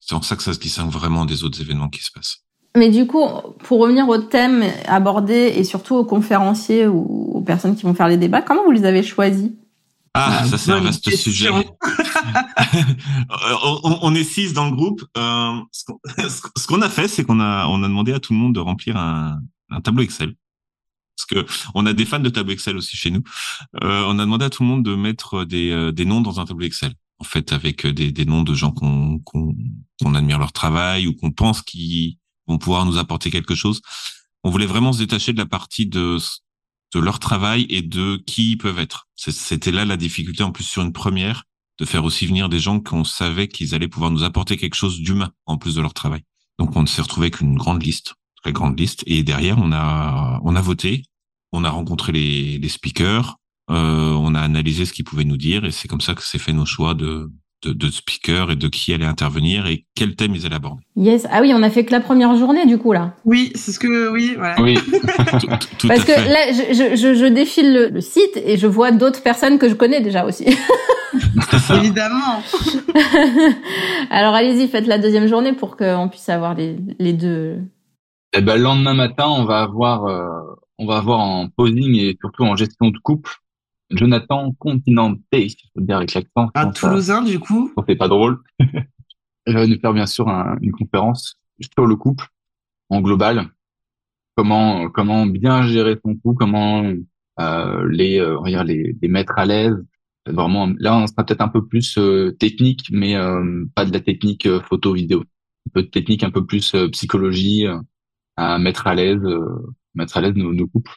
[0.00, 2.38] C'est en ça que ça se distingue vraiment des autres événements qui se passent.
[2.76, 3.24] Mais du coup,
[3.64, 8.08] pour revenir au thème abordé et surtout aux conférenciers ou aux personnes qui vont faire
[8.08, 9.50] les débats, comment vous les avez choisis?
[10.14, 11.50] Ah, ça c'est un vaste sujet.
[13.62, 15.04] on, on, est six dans le groupe.
[15.16, 15.52] Euh,
[16.28, 18.60] ce qu'on a fait, c'est qu'on a on a demandé à tout le monde de
[18.60, 19.38] remplir un,
[19.70, 20.34] un tableau Excel
[21.18, 23.22] parce que on a des fans de tableau Excel aussi chez nous.
[23.82, 26.40] Euh, on a demandé à tout le monde de mettre des, euh, des noms dans
[26.40, 30.38] un tableau Excel, en fait, avec euh, des, des noms de gens qu'on qu'on admire
[30.38, 33.82] leur travail ou qu'on pense qu'ils vont pouvoir nous apporter quelque chose.
[34.44, 36.18] On voulait vraiment se détacher de la partie de
[36.94, 39.08] de leur travail et de qui ils peuvent être.
[39.14, 41.44] C'était là la difficulté, en plus sur une première,
[41.78, 45.00] de faire aussi venir des gens qu'on savait qu'ils allaient pouvoir nous apporter quelque chose
[45.00, 46.22] d'humain en plus de leur travail.
[46.58, 49.02] Donc on s'est retrouvé avec une grande liste très grande liste.
[49.06, 51.02] Et derrière, on a, on a voté,
[51.52, 53.36] on a rencontré les, les speakers,
[53.70, 56.38] euh, on a analysé ce qu'ils pouvaient nous dire, et c'est comme ça que s'est
[56.38, 57.30] fait nos choix de,
[57.64, 60.82] de, de speakers et de qui allait intervenir et quel thème ils allaient aborder.
[60.96, 61.26] Yes.
[61.30, 63.14] Ah oui, on a fait que la première journée du coup là.
[63.24, 64.60] Oui, c'est ce que oui, voilà.
[64.62, 64.78] Oui.
[65.40, 65.46] Tout,
[65.78, 66.28] tout Parce à que fait.
[66.28, 69.74] là, je, je, je, défile le, le site et je vois d'autres personnes que je
[69.74, 70.44] connais déjà aussi.
[71.74, 72.42] Évidemment.
[74.10, 77.58] Alors allez-y, faites la deuxième journée pour qu'on puisse avoir les, les deux.
[78.34, 82.16] Et ben, le lendemain matin, on va avoir, euh, on va avoir en posing et
[82.20, 83.32] surtout en gestion de couple,
[83.90, 86.50] Jonathan Continente, il faut dire avec l'accent.
[86.54, 87.72] Un ça- Toulousain, du coup.
[87.88, 88.40] c'est pas drôle.
[89.46, 91.36] Il va nous faire bien sûr un- une conférence
[91.74, 92.26] sur le couple
[92.90, 93.48] en global.
[94.36, 96.84] Comment, comment bien gérer son couple, comment
[97.40, 99.74] euh, les, euh, les, les mettre à l'aise.
[100.26, 104.00] Vraiment, là, on sera peut-être un peu plus euh, technique, mais euh, pas de la
[104.00, 105.20] technique euh, photo-vidéo.
[105.20, 107.78] Un peu de technique, un peu plus euh, psychologie, euh,
[108.38, 110.92] à mettre à l'aise, euh, mettre à l'aise nos, nos couples.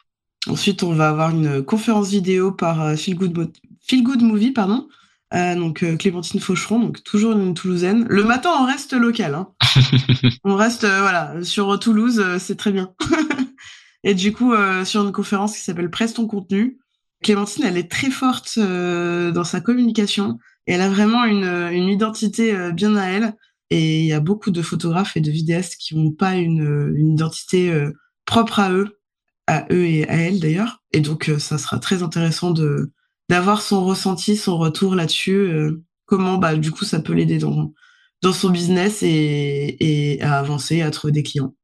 [0.48, 3.52] Ensuite, on va avoir une conférence vidéo par euh, Feel Good, Mo-
[3.86, 4.88] Feel Good Movie, pardon.
[5.34, 8.06] Euh, donc euh, Clémentine Faucheron, donc toujours une Toulousaine.
[8.08, 9.34] Le matin, on reste local.
[9.34, 9.48] Hein.
[10.44, 12.92] on reste euh, voilà sur Toulouse, c'est très bien.
[14.04, 14.52] Et du coup,
[14.84, 16.78] sur une conférence qui s'appelle Presse ton contenu,
[17.22, 22.72] Clémentine, elle est très forte dans sa communication et elle a vraiment une, une identité
[22.72, 23.34] bien à elle.
[23.74, 27.70] Et il y a beaucoup de photographes et de vidéastes qui n'ont pas une, identité
[27.70, 27.90] euh,
[28.26, 28.98] propre à eux
[29.46, 30.82] à eux et à elle d'ailleurs.
[30.92, 32.92] Et donc, euh, ça sera très intéressant de
[33.28, 35.34] d'avoir son ressenti, son retour là-dessus.
[35.36, 37.72] euh, comment, bah, du coup, ça peut l'aider dans
[38.20, 41.54] dans son business et, à avancer, à trouver des clients.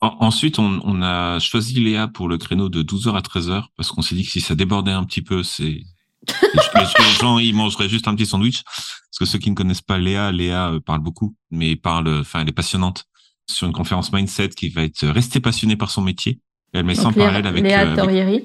[0.00, 3.90] En- Ensuite, on, on a choisi Léa pour le créneau de 12h à 13h parce
[3.90, 5.80] qu'on s'est dit que si ça débordait un petit peu, c'est
[6.28, 8.62] les, les gens ils mangeraient juste un petit sandwich?
[8.64, 12.40] Parce que ceux qui ne connaissent pas Léa, Léa euh, parle beaucoup, mais parle, enfin,
[12.40, 13.04] elle est passionnante
[13.46, 16.40] sur une conférence mindset qui va être euh, rester passionnée par son métier.
[16.72, 18.44] Elle met ça en Léa, parallèle avec, Léa euh, avec Torrieri.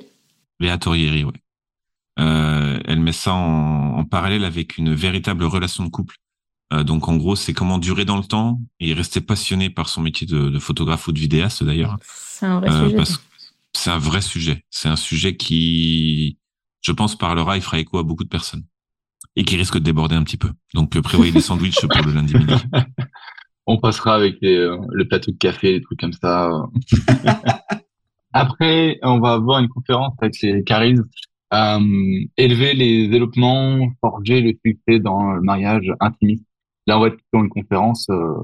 [0.60, 1.42] Léa Torrieri, ouais.
[2.20, 6.16] Euh, elle met ça en, en parallèle avec une véritable relation de couple.
[6.74, 10.02] Euh, donc en gros, c'est comment durer dans le temps et rester passionné par son
[10.02, 11.98] métier de, de photographe ou de vidéaste d'ailleurs.
[12.04, 13.20] C'est un vrai Euh, sujet.
[13.74, 14.66] c'est un vrai sujet.
[14.72, 16.38] C'est un sujet qui,
[16.82, 18.64] je pense, parlera et fera écho à beaucoup de personnes
[19.36, 20.50] et qui risque de déborder un petit peu.
[20.74, 22.54] Donc euh, prévoyez des sandwichs pour le lundi midi.
[23.68, 26.50] On passera avec les, euh, le plateau de café, des trucs comme ça.
[28.34, 31.00] Après, on va avoir une conférence avec les Caris.
[31.54, 31.80] Euh,
[32.36, 36.46] élever les élopements, forger le succès dans le mariage intimiste.
[36.86, 38.36] Là, on va être sur une conférence, euh,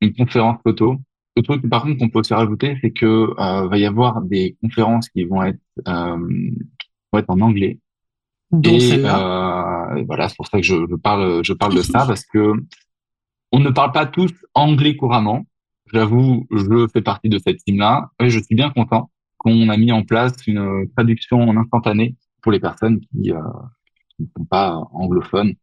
[0.00, 0.96] une conférence photo.
[1.36, 4.56] Le truc, par contre, qu'on peut aussi rajouter, c'est que euh, va y avoir des
[4.62, 5.60] conférences qui vont être,
[7.16, 7.78] être en anglais.
[8.64, 12.24] Et euh, voilà, c'est pour ça que je, je parle, je parle de ça parce
[12.24, 12.52] que
[13.52, 15.46] on ne parle pas tous anglais couramment.
[15.92, 19.92] J'avoue, je fais partie de cette team-là et je suis bien content qu'on a mis
[19.92, 23.40] en place une traduction en instantané pour les personnes qui euh,
[24.16, 25.54] qui ne sont pas anglophones.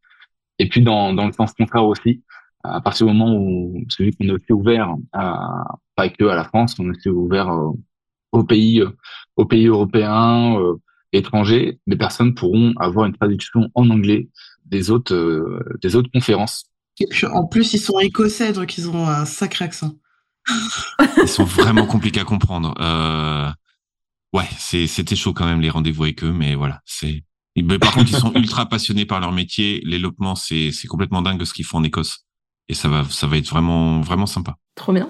[0.57, 2.23] Et puis dans, dans le sens contraire aussi,
[2.63, 6.45] à partir du moment où celui qu'on est aussi ouvert à, pas que à la
[6.45, 7.71] France, on est aussi ouvert euh,
[8.31, 8.91] aux pays, euh,
[9.35, 10.75] aux pays européens, euh,
[11.13, 14.29] étrangers, les personnes pourront avoir une traduction en anglais
[14.65, 16.65] des autres, euh, des autres conférences.
[16.99, 19.95] Et puis, en plus, ils sont écossais, donc ils ont un sacré accent.
[21.21, 22.73] Ils sont vraiment compliqués à comprendre.
[22.79, 23.49] Euh,
[24.33, 27.23] ouais, c'était chaud quand même les rendez-vous avec eux, mais voilà, c'est.
[27.57, 29.81] Mais par contre, ils sont ultra passionnés par leur métier.
[29.85, 32.25] L'élopement, c'est, c'est complètement dingue ce qu'ils font en Écosse,
[32.67, 34.55] et ça va, ça va être vraiment, vraiment sympa.
[34.75, 35.09] Trop bien.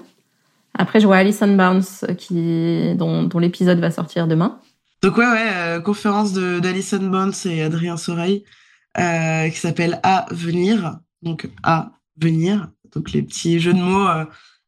[0.78, 4.60] Après, je vois Alison Bounce qui, dont, dont l'épisode va sortir demain.
[5.02, 8.44] Donc ouais, ouais, euh, conférence de d'Alison Bones et Adrien Soreille
[8.98, 10.98] euh, qui s'appelle À venir.
[11.22, 12.68] Donc à venir.
[12.94, 14.24] Donc les petits jeux de mots euh,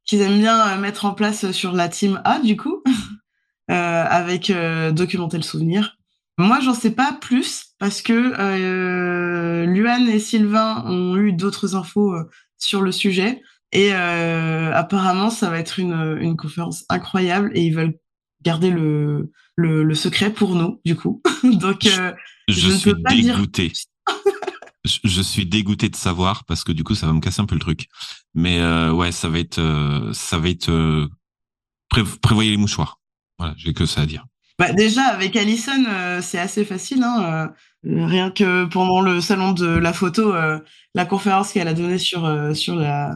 [0.08, 2.82] qu'ils aiment bien euh, mettre en place sur la team A du coup,
[3.70, 5.96] euh, avec euh, documenter le souvenir.
[6.38, 12.14] Moi, j'en sais pas plus parce que Luan et Sylvain ont eu d'autres infos
[12.58, 17.98] sur le sujet et apparemment ça va être une, une conférence incroyable et ils veulent
[18.42, 21.22] garder le, le, le secret pour nous du coup.
[21.44, 22.12] Donc euh,
[22.48, 23.72] Je, Je ne suis peux pas dire dégoûté.
[24.84, 27.46] je, je suis dégoûté de savoir parce que du coup, ça va me casser un
[27.46, 27.86] peu le truc.
[28.34, 30.70] Mais euh, ouais, ça va être, euh, ça va être.
[30.70, 31.08] euh,
[31.88, 33.00] pré- prévoyez les mouchoirs.
[33.38, 34.26] Voilà, j'ai que ça à dire.
[34.58, 37.02] Bah, déjà, avec Alison, euh, c'est assez facile.
[37.04, 37.52] Hein,
[37.84, 40.58] euh, rien que pendant le salon de la photo, euh,
[40.94, 43.12] la conférence qu'elle a donnée sur, euh, sur la,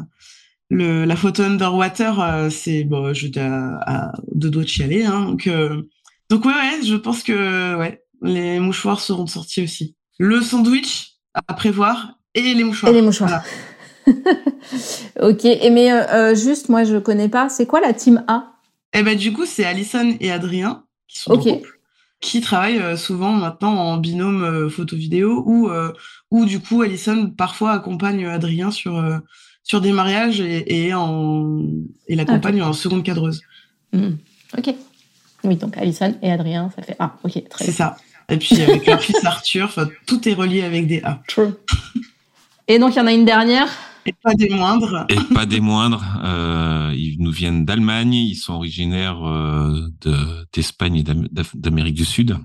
[0.73, 5.05] le, la photo underwater, euh, c'est bon, j'étais à, à deux doigts de chialer.
[5.05, 5.83] Hein, donc, euh,
[6.31, 9.97] donc ouais, ouais, je pense que ouais, les mouchoirs seront sortis aussi.
[10.19, 12.91] Le sandwich à prévoir et les mouchoirs.
[12.91, 13.43] Et les mouchoirs.
[15.21, 17.51] ok, et mais euh, juste, moi, je connais pas.
[17.51, 18.53] C'est quoi la team A?
[18.95, 21.47] Et ben du coup, c'est Alison et Adrien qui sont Ok.
[21.47, 21.81] en couple.
[22.21, 25.71] qui travaillent souvent maintenant en binôme photo-vidéo ou
[26.31, 29.03] ou du coup Alison parfois accompagne Adrien sur
[29.63, 31.63] sur des mariages et, et en
[32.09, 33.43] et l'accompagne en seconde cadreuse.
[33.93, 34.11] Mmh.
[34.59, 34.75] Ok.
[35.45, 37.17] Oui, donc Alison et Adrien, ça fait A.
[37.25, 37.97] Ok, très C'est ça.
[38.29, 41.21] Et puis avec leur fils Arthur, tout est relié avec des A.
[41.27, 41.55] True.
[42.69, 43.69] Et donc il y en a une dernière?
[44.05, 45.07] Et pas des moindres.
[45.09, 46.05] Et pas des moindres.
[46.25, 48.15] Euh, ils nous viennent d'Allemagne.
[48.15, 49.89] Ils sont originaires euh,
[50.53, 51.05] d'Espagne et
[51.55, 52.37] d'Amérique du Sud.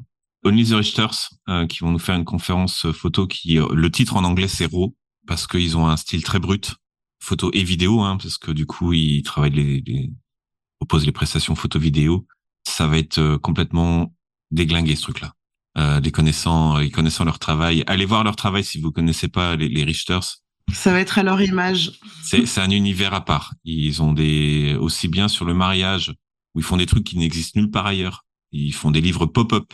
[0.43, 4.23] Only the Richters, euh, qui vont nous faire une conférence photo qui, le titre en
[4.23, 6.75] anglais c'est RAW, parce qu'ils ont un style très brut,
[7.27, 10.09] photo et vidéo, hein, parce que du coup ils travaillent les, les
[10.79, 12.25] proposent les prestations photo-vidéo.
[12.67, 14.13] Ça va être euh, complètement
[14.51, 15.33] déglingué ce truc-là.
[15.77, 17.83] Euh, les connaissant, ils connaissant leur travail.
[17.87, 20.37] Allez voir leur travail si vous connaissez pas les, les Richters.
[20.73, 21.93] Ça va être à leur image.
[22.23, 23.53] C'est un univers à part.
[23.63, 26.13] Ils ont des aussi bien sur le mariage
[26.55, 28.25] où ils font des trucs qui n'existent nulle part ailleurs.
[28.51, 29.73] Ils font des livres pop-up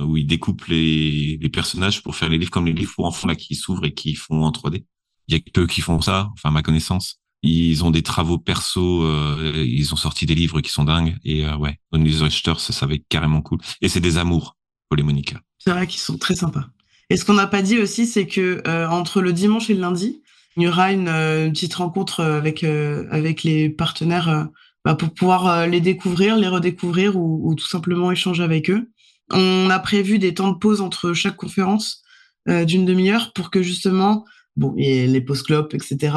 [0.00, 3.28] où ils découpent les, les personnages pour faire les livres comme les livres pour enfants
[3.28, 4.84] là qui s'ouvrent et qui font en 3D.
[5.28, 7.22] Il y a que peu qui font ça, enfin ma connaissance.
[7.42, 11.44] Ils ont des travaux perso, euh, ils ont sorti des livres qui sont dingues et
[11.44, 13.58] euh, ouais, the Richters, ça, ça va être carrément cool.
[13.80, 14.56] Et c'est des amours,
[14.88, 15.40] Paul et Monica.
[15.58, 16.66] C'est vrai qu'ils sont très sympas.
[17.10, 19.80] Et ce qu'on n'a pas dit aussi, c'est que euh, entre le dimanche et le
[19.80, 20.22] lundi,
[20.56, 24.48] il y aura une, euh, petite rencontre avec avec les partenaires
[24.84, 28.88] bah, pour pouvoir les découvrir, les redécouvrir ou, ou, tout simplement échanger avec eux.
[29.32, 32.02] On a prévu des temps de pause entre chaque conférence
[32.46, 34.24] d'une demi-heure pour que justement,
[34.56, 36.16] bon, et les pauses clopes, etc.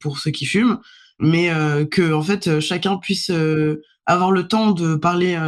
[0.00, 0.78] pour ceux qui fument,
[1.18, 1.50] mais
[1.90, 3.30] que en fait chacun puisse
[4.06, 5.38] avoir le temps de parler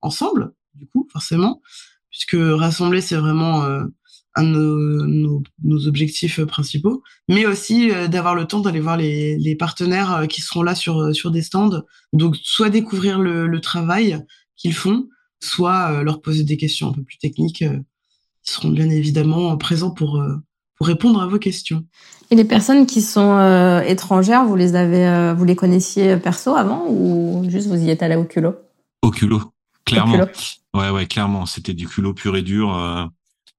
[0.00, 1.62] ensemble, du coup, forcément,
[2.10, 3.64] puisque rassembler c'est vraiment
[4.34, 8.96] un de nos, nos, nos, objectifs principaux, mais aussi euh, d'avoir le temps d'aller voir
[8.96, 11.82] les, les, partenaires euh, qui seront là sur, euh, sur des stands.
[12.12, 14.24] Donc, soit découvrir le, le travail
[14.56, 15.08] qu'ils font,
[15.40, 17.62] soit leur poser des questions un peu plus techniques.
[17.62, 17.84] Ils
[18.44, 20.22] seront bien évidemment présents pour,
[20.82, 21.84] pour répondre à vos questions.
[22.32, 26.56] Et les personnes qui sont euh, étrangères, vous les avez, euh, vous les connaissiez perso
[26.56, 28.54] avant ou juste vous y êtes allé au culot?
[29.02, 29.42] Au culot,
[29.84, 30.14] clairement.
[30.14, 30.32] Au culot.
[30.74, 31.46] Ouais, ouais, clairement.
[31.46, 32.76] C'était du culot pur et dur.
[32.76, 33.04] Euh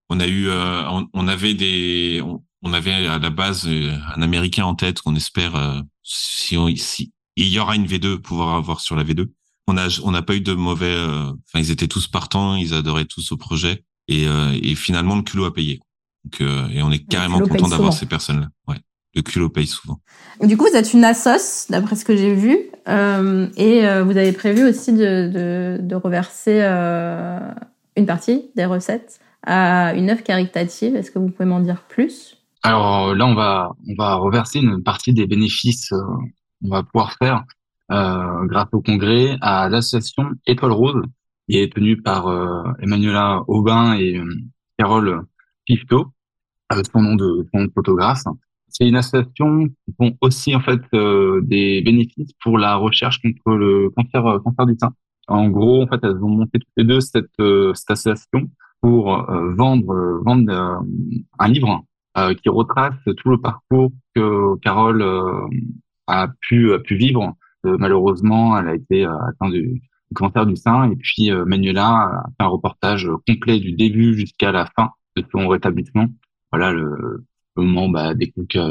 [0.09, 3.95] on a eu, euh, on, on, avait des, on, on, avait à la base euh,
[4.15, 8.17] un Américain en tête qu'on espère euh, si, on, si il y aura une V2
[8.17, 9.29] pouvoir avoir sur la V2.
[9.67, 10.93] On a, on n'a pas eu de mauvais.
[10.93, 15.45] Enfin, ils étaient tous partants, ils adoraient tous au projet et, et finalement le culot
[15.45, 15.79] a payé.
[16.23, 18.47] Donc, et on est carrément content d'avoir ces personnes-là.
[18.67, 18.77] Ouais,
[19.15, 19.99] le culot paye souvent.
[20.41, 22.57] Du coup, vous êtes une assos, d'après ce que j'ai vu,
[22.88, 27.39] euh, et euh, vous avez prévu aussi de, de, de reverser euh,
[27.95, 30.95] une partie des recettes à une œuvre caritative.
[30.95, 32.38] Est-ce que vous pouvez m'en dire plus?
[32.63, 36.01] Alors là, on va on va reverser une partie des bénéfices euh,
[36.63, 37.43] on va pouvoir faire
[37.91, 41.01] euh, grâce au congrès à l'association Étoile Rose,
[41.49, 44.25] qui est tenue par euh, Emmanuela Aubin et euh,
[44.77, 45.23] Carole
[45.65, 46.12] Pifto,
[46.91, 48.23] son nom de son photographe.
[48.67, 53.55] C'est une association qui font aussi en fait euh, des bénéfices pour la recherche contre
[53.55, 54.93] le cancer cancer du sein.
[55.27, 58.49] En gros, en fait, elles ont monté toutes les deux cette, cette association
[58.83, 60.75] pour euh, vendre euh, vendre euh,
[61.39, 61.83] un livre
[62.43, 65.03] qui retrace tout le parcours que Carole
[66.05, 67.33] a pu a pu vivre.
[67.63, 72.43] malheureusement, elle a été atteinte du, du, cancer du sein et puis Manuela a fait
[72.43, 76.05] un reportage complet du début jusqu'à la fin de son rétablissement.
[76.53, 78.61] Voilà le, le moment bah, coups qu'elle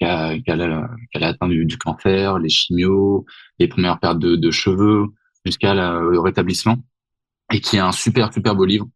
[0.00, 0.88] a, qu a,
[1.20, 3.26] atteint du, du, cancer, les chimios,
[3.58, 5.04] les premières pertes de, de cheveux,
[5.44, 6.78] jusqu'à le rétablissement,
[7.52, 8.88] et qui est un super super beau livre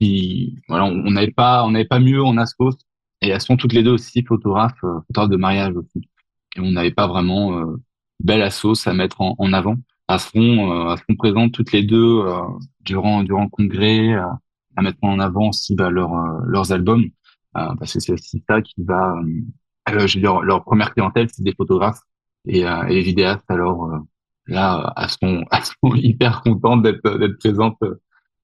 [0.00, 2.76] qui, voilà, on n'avait pas, on n'avait pas mieux en assos.
[3.22, 6.08] Et elles sont toutes les deux aussi photographes, euh, photographes de mariage aussi.
[6.56, 7.76] Et on n'avait pas vraiment euh,
[8.20, 9.76] belle assos à mettre en, en avant.
[10.08, 12.40] Elles seront, euh, seront présentes toutes les deux euh,
[12.80, 14.26] durant durant le congrès, euh,
[14.76, 17.06] à mettre en avant aussi bah, leur, euh, leurs albums,
[17.78, 19.14] parce que c'est aussi ça qui va.
[19.88, 22.00] je veux dire, leur première clientèle, c'est des photographes
[22.46, 23.44] et, et les vidéastes.
[23.48, 23.88] Alors
[24.46, 27.78] là, elles sont, elles sont hyper contentes d'être d'être présentes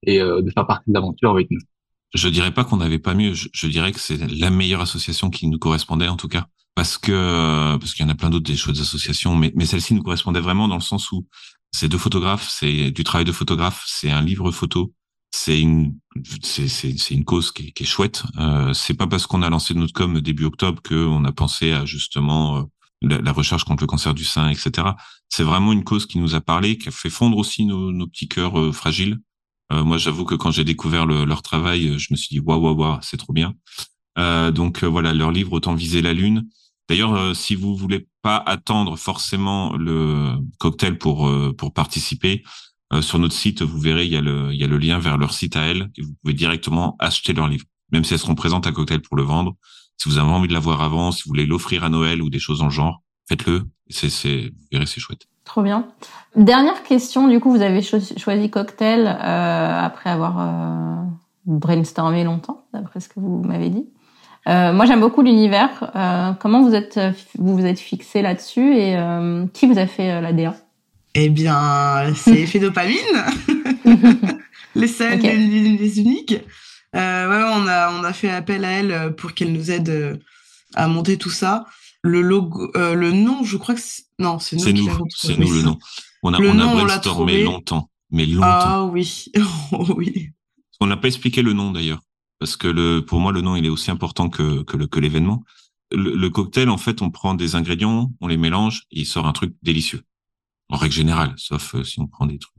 [0.04, 1.60] et euh, de faire partie de l'aventure avec nous.
[2.14, 3.32] Je dirais pas qu'on n'avait pas mieux.
[3.32, 6.98] Je, je dirais que c'est la meilleure association qui nous correspondait en tout cas, parce
[6.98, 10.02] que parce qu'il y en a plein d'autres des chouettes associations, mais mais celle-ci nous
[10.02, 11.26] correspondait vraiment dans le sens où
[11.70, 14.92] c'est deux photographes, c'est du travail de photographe, c'est un livre photo,
[15.32, 15.98] c'est une
[16.42, 18.22] c'est c'est une cause qui est, qui est chouette.
[18.38, 21.72] Euh, c'est pas parce qu'on a lancé notre com début octobre que on a pensé
[21.72, 22.62] à justement euh,
[23.00, 24.88] la, la, recherche contre le cancer du sein, etc.
[25.28, 28.06] C'est vraiment une cause qui nous a parlé, qui a fait fondre aussi nos, nos
[28.06, 29.18] petits cœurs euh, fragiles.
[29.72, 32.60] Euh, moi, j'avoue que quand j'ai découvert le, leur travail, je me suis dit waouh
[32.60, 33.54] waouh waouh, c'est trop bien.
[34.18, 36.48] Euh, donc euh, voilà, leur livre Autant viser la lune.
[36.88, 42.42] D'ailleurs, si vous voulez pas attendre forcément le cocktail pour pour participer,
[43.00, 45.16] sur notre site, vous verrez, il y, a le, il y a le lien vers
[45.16, 48.34] leur site à elles et vous pouvez directement acheter leur livre, même si elles seront
[48.34, 49.54] présentes à Cocktail pour le vendre.
[49.96, 52.38] Si vous avez envie de l'avoir avant, si vous voulez l'offrir à Noël ou des
[52.38, 53.62] choses en genre, faites-le.
[53.88, 55.26] C'est, c'est, vous verrez, c'est chouette.
[55.44, 55.88] Trop bien.
[56.36, 61.02] Dernière question, du coup, vous avez choisi Cocktail euh, après avoir euh,
[61.46, 63.86] brainstormé longtemps, d'après ce que vous m'avez dit.
[64.48, 65.90] Euh, moi, j'aime beaucoup l'univers.
[65.94, 66.98] Euh, comment vous êtes
[67.38, 70.54] vous vous êtes fixé là-dessus et euh, qui vous a fait la DA
[71.14, 72.96] Eh bien, c'est effet dopamine,
[74.74, 76.38] les seuls, les, les, uniques.
[76.94, 80.20] ouais, on a on a fait appel à elle pour qu'elle nous aide
[80.74, 81.66] à monter tout ça.
[82.02, 83.80] Le logo, le nom, je crois que
[84.18, 84.62] non, c'est nous.
[84.62, 85.78] C'est nous, c'est nous le nom.
[86.22, 88.46] On a on a brainstormé longtemps, mais longtemps.
[88.46, 89.26] Ah oui,
[89.72, 90.30] oh, oui.
[90.80, 92.00] On n'a pas expliqué le nom d'ailleurs
[92.42, 94.98] parce que le, pour moi, le nom, il est aussi important que, que, le, que
[94.98, 95.44] l'événement.
[95.92, 99.32] Le, cocktail, en fait, on prend des ingrédients, on les mélange, et il sort un
[99.32, 100.02] truc délicieux.
[100.68, 102.54] En règle générale, sauf euh, si on prend des trucs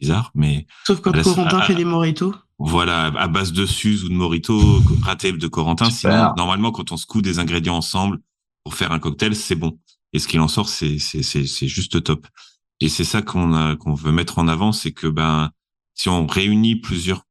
[0.00, 0.66] bizarres, mais.
[0.86, 2.34] Sauf quand Corentin fait des moritos.
[2.58, 5.90] Voilà, à base de suze ou de morito, raté de Corentin.
[5.90, 8.20] Sinon, normalement, quand on secoue des ingrédients ensemble
[8.62, 9.78] pour faire un cocktail, c'est bon.
[10.12, 12.26] Et ce qu'il en sort, c'est, c'est, c'est, c'est juste top.
[12.80, 15.50] Et c'est ça qu'on qu'on veut mettre en avant, c'est que, ben,
[15.94, 17.24] si on réunit plusieurs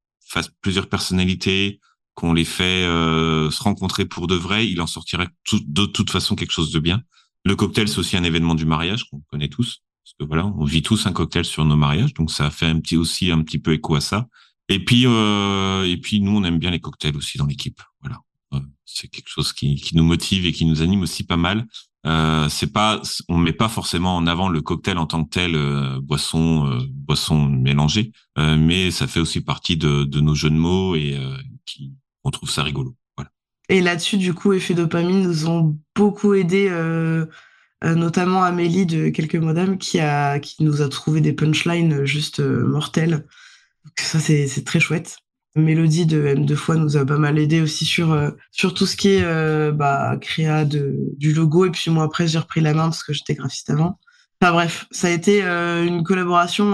[0.61, 1.79] plusieurs personnalités,
[2.15, 6.35] qu'on les fait euh, se rencontrer pour de vrai, il en sortirait de toute façon
[6.35, 7.01] quelque chose de bien.
[7.45, 9.83] Le cocktail, c'est aussi un événement du mariage qu'on connaît tous,
[10.19, 13.31] voilà, on vit tous un cocktail sur nos mariages, donc ça fait un petit aussi
[13.31, 14.27] un petit peu écho à ça.
[14.69, 17.81] Et puis euh, et puis nous, on aime bien les cocktails aussi dans l'équipe.
[18.01, 18.19] Voilà,
[18.53, 21.67] euh, c'est quelque chose qui, qui nous motive et qui nous anime aussi pas mal.
[22.05, 25.55] Euh, c'est pas, on met pas forcément en avant le cocktail en tant que tel,
[25.55, 30.49] euh, boisson, euh, boisson mélangée, euh, mais ça fait aussi partie de, de nos jeux
[30.49, 31.17] de mots et
[31.65, 31.93] qui,
[32.25, 32.97] on trouve ça rigolo.
[33.15, 33.31] Voilà.
[33.69, 36.67] Et là-dessus, du coup, effet dopamine nous ont beaucoup aidé,
[37.83, 39.99] notamment Amélie de quelques modames qui
[40.41, 43.25] qui nous a trouvé des punchlines juste mortelles.
[43.83, 45.17] Donc ça, c'est très chouette.
[45.55, 48.95] Mélodie de M2 fois nous a pas mal aidé aussi sur euh, sur tout ce
[48.95, 52.73] qui est euh, bah, créa de du logo et puis moi après j'ai repris la
[52.73, 53.99] main parce que j'étais graphiste avant.
[54.41, 56.73] Enfin bref, ça a été euh, une collaboration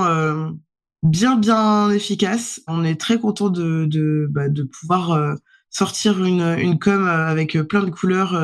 [1.03, 2.61] bien bien efficace.
[2.67, 5.35] On est très content de de, bah, de pouvoir
[5.69, 8.41] sortir une une com avec plein de couleurs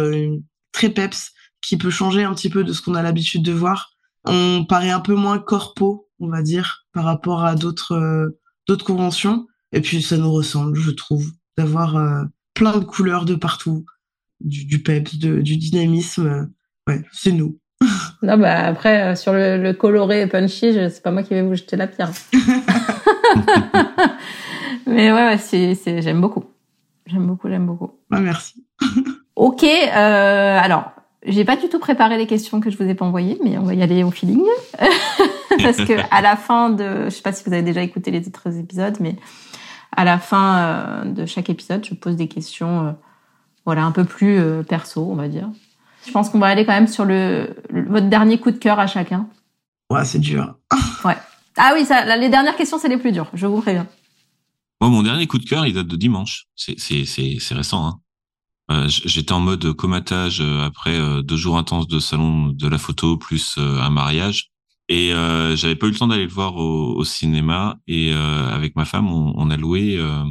[0.73, 1.31] très peps
[1.65, 3.91] qui peut changer un petit peu de ce qu'on a l'habitude de voir.
[4.25, 8.33] On paraît un peu moins corpo, on va dire, par rapport à d'autres
[8.67, 12.23] d'autres conventions et puis ça nous ressemble, je trouve, d'avoir euh,
[12.53, 13.85] plein de couleurs de partout,
[14.39, 16.49] du, du peps, de, du dynamisme.
[16.87, 17.59] Ouais, c'est nous.
[18.21, 21.55] non, bah après, euh, sur le, le coloré punchy, c'est pas moi qui vais vous
[21.55, 22.11] jeter la pierre.
[24.87, 26.45] Mais ouais, ouais j'aime beaucoup.
[27.05, 27.91] J'aime beaucoup, j'aime beaucoup.
[28.09, 28.65] Bah, merci.
[29.35, 30.93] ok, euh, alors,
[31.25, 33.63] j'ai pas du tout préparé les questions que je vous ai pas envoyées, mais on
[33.63, 34.43] va y aller au feeling.
[35.61, 38.27] Parce que à la fin de, je sais pas si vous avez déjà écouté les
[38.27, 39.15] autres épisodes, mais
[39.95, 42.91] à la fin euh, de chaque épisode, je pose des questions, euh,
[43.65, 45.49] voilà, un peu plus euh, perso, on va dire.
[46.05, 48.87] Je pense qu'on va aller quand même sur le, votre dernier coup de cœur à
[48.87, 49.27] chacun.
[49.89, 50.55] Ouais, c'est dur.
[51.05, 51.17] ouais.
[51.57, 53.29] Ah oui, ça, les dernières questions, c'est les plus dures.
[53.33, 53.87] Je vous préviens.
[54.81, 56.47] Moi, mon dernier coup de cœur, il date de dimanche.
[56.55, 57.87] C'est c'est c'est c'est récent.
[57.87, 57.99] Hein.
[58.71, 63.57] Euh, J'étais en mode comatage après deux jours intenses de salon de la photo plus
[63.57, 64.49] un mariage.
[64.87, 67.77] Et euh, j'avais pas eu le temps d'aller le voir au, au cinéma.
[67.87, 70.23] Et euh, avec ma femme, on, on a loué euh,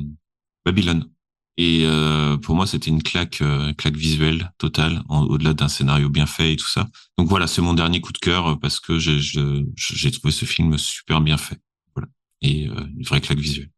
[0.64, 1.08] Babylone.
[1.56, 6.26] Et euh, pour moi, c'était une claque, euh, claque visuelle totale, au-delà d'un scénario bien
[6.26, 6.88] fait et tout ça.
[7.18, 11.20] Donc voilà, c'est mon dernier coup de cœur parce que j'ai trouvé ce film super
[11.20, 11.60] bien fait.
[11.94, 12.08] Voilà,
[12.42, 13.70] et une vraie claque visuelle.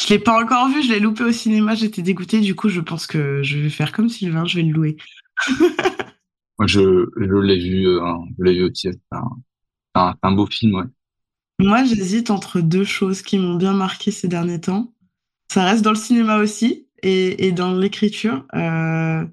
[0.00, 2.40] Je l'ai pas encore vu, je l'ai loupé au cinéma, j'étais dégoûtée.
[2.40, 4.96] Du coup, je pense que je vais faire comme Sylvain, je vais le louer.
[6.58, 6.80] Moi, je,
[7.16, 7.84] je l'ai vu,
[8.38, 8.88] je l'ai vu aussi.
[9.10, 9.28] Enfin,
[9.94, 10.84] un, un beau film, ouais.
[11.58, 14.92] Moi, j'hésite entre deux choses qui m'ont bien marqué ces derniers temps.
[15.52, 18.44] Ça reste dans le cinéma aussi et, et dans l'écriture.
[18.54, 19.24] Euh,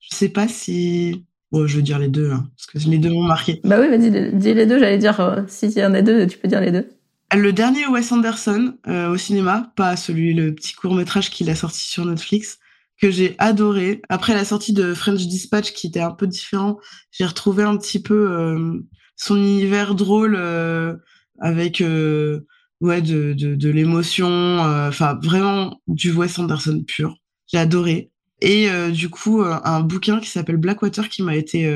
[0.00, 1.24] je sais pas si.
[1.52, 3.60] Bon, je veux dire les deux, hein, parce que les deux m'ont marqué.
[3.64, 4.78] Bah oui, vas-y, dis les deux.
[4.78, 6.88] J'allais dire, euh, si il y en a deux, tu peux dire les deux.
[7.34, 11.54] Le dernier Wes Anderson euh, au cinéma, pas celui, le petit court métrage qu'il a
[11.54, 12.58] sorti sur Netflix,
[13.00, 14.00] que j'ai adoré.
[14.08, 16.78] Après la sortie de French Dispatch, qui était un peu différent,
[17.10, 18.80] j'ai retrouvé un petit peu euh,
[19.18, 20.96] son univers drôle euh,
[21.40, 22.46] avec euh,
[22.80, 27.18] ouais de, de, de l'émotion, euh, enfin vraiment du Wes Anderson pur.
[27.48, 28.10] J'ai adoré.
[28.40, 31.68] Et du coup, un bouquin qui s'appelle Blackwater qui m'a été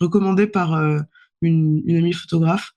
[0.00, 0.74] recommandé par
[1.40, 2.72] une, une, amie photographe.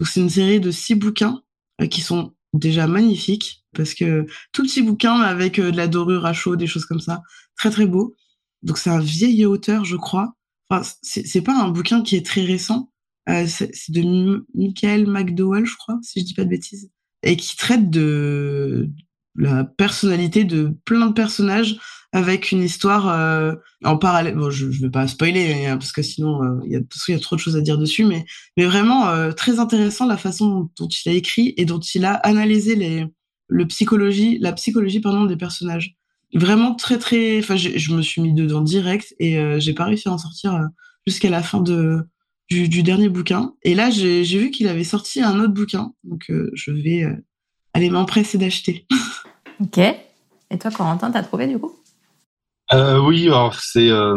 [0.00, 1.42] Donc c'est une série de six bouquins
[1.88, 6.56] qui sont déjà magnifiques parce que tout petit bouquin avec de la dorure à chaud,
[6.56, 7.22] des choses comme ça,
[7.56, 8.14] très très beau.
[8.62, 10.34] Donc c'est un vieil auteur, je crois.
[10.68, 12.90] Enfin, c'est pas un bouquin qui est très récent,
[13.26, 16.90] c'est de Michael McDowell, je crois, si je dis pas de bêtises,
[17.22, 18.90] et qui traite de
[19.36, 21.78] la personnalité de plein de personnages
[22.12, 23.54] avec une histoire euh,
[23.84, 24.36] en parallèle.
[24.36, 27.14] Bon, je, je vais pas spoiler hein, parce que sinon euh, il y a y
[27.14, 28.24] a trop de choses à dire dessus, mais
[28.56, 32.14] mais vraiment euh, très intéressant la façon dont, il a écrit et dont il a
[32.14, 33.06] analysé les
[33.48, 35.96] le psychologie la psychologie pardon des personnages.
[36.34, 37.38] Vraiment très très.
[37.38, 40.58] Enfin, je me suis mis dedans direct et j'ai pas réussi à en sortir
[41.06, 41.98] jusqu'à la fin de
[42.48, 43.52] du, du, dernier bouquin.
[43.62, 47.06] Et là, j'ai vu qu'il avait sorti un autre bouquin, donc je vais
[47.74, 48.86] aller m'empresser d'acheter.
[49.60, 49.78] ok.
[49.78, 51.72] Et toi, Corentin, t'as trouvé du coup?
[52.72, 54.16] Euh, Oui, alors c'est euh,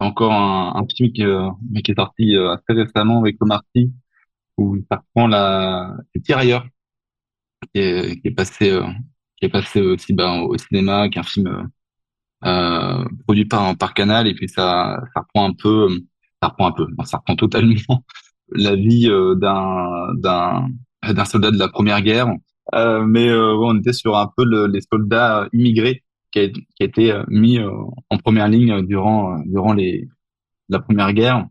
[0.00, 1.50] encore un, un film qui, euh,
[1.84, 3.92] qui est sorti euh, assez récemment avec Omarty,
[4.56, 6.66] où ça reprend la le tirailleur
[7.74, 8.86] qui est, qui est passé euh,
[9.36, 11.70] qui est passé aussi ben, au cinéma, qui est un film
[12.44, 15.88] euh, produit par par Canal, et puis ça ça reprend un peu,
[16.42, 18.04] ça reprend un peu, ça reprend totalement
[18.52, 20.68] la vie d'un d'un
[21.02, 22.28] d'un soldat de la Première Guerre.
[22.74, 26.66] Euh, mais euh, on était sur un peu le, les soldats immigrés qui a, qui
[26.80, 27.70] a été euh, mis euh,
[28.10, 30.08] en première ligne durant durant les
[30.68, 31.46] la première guerre.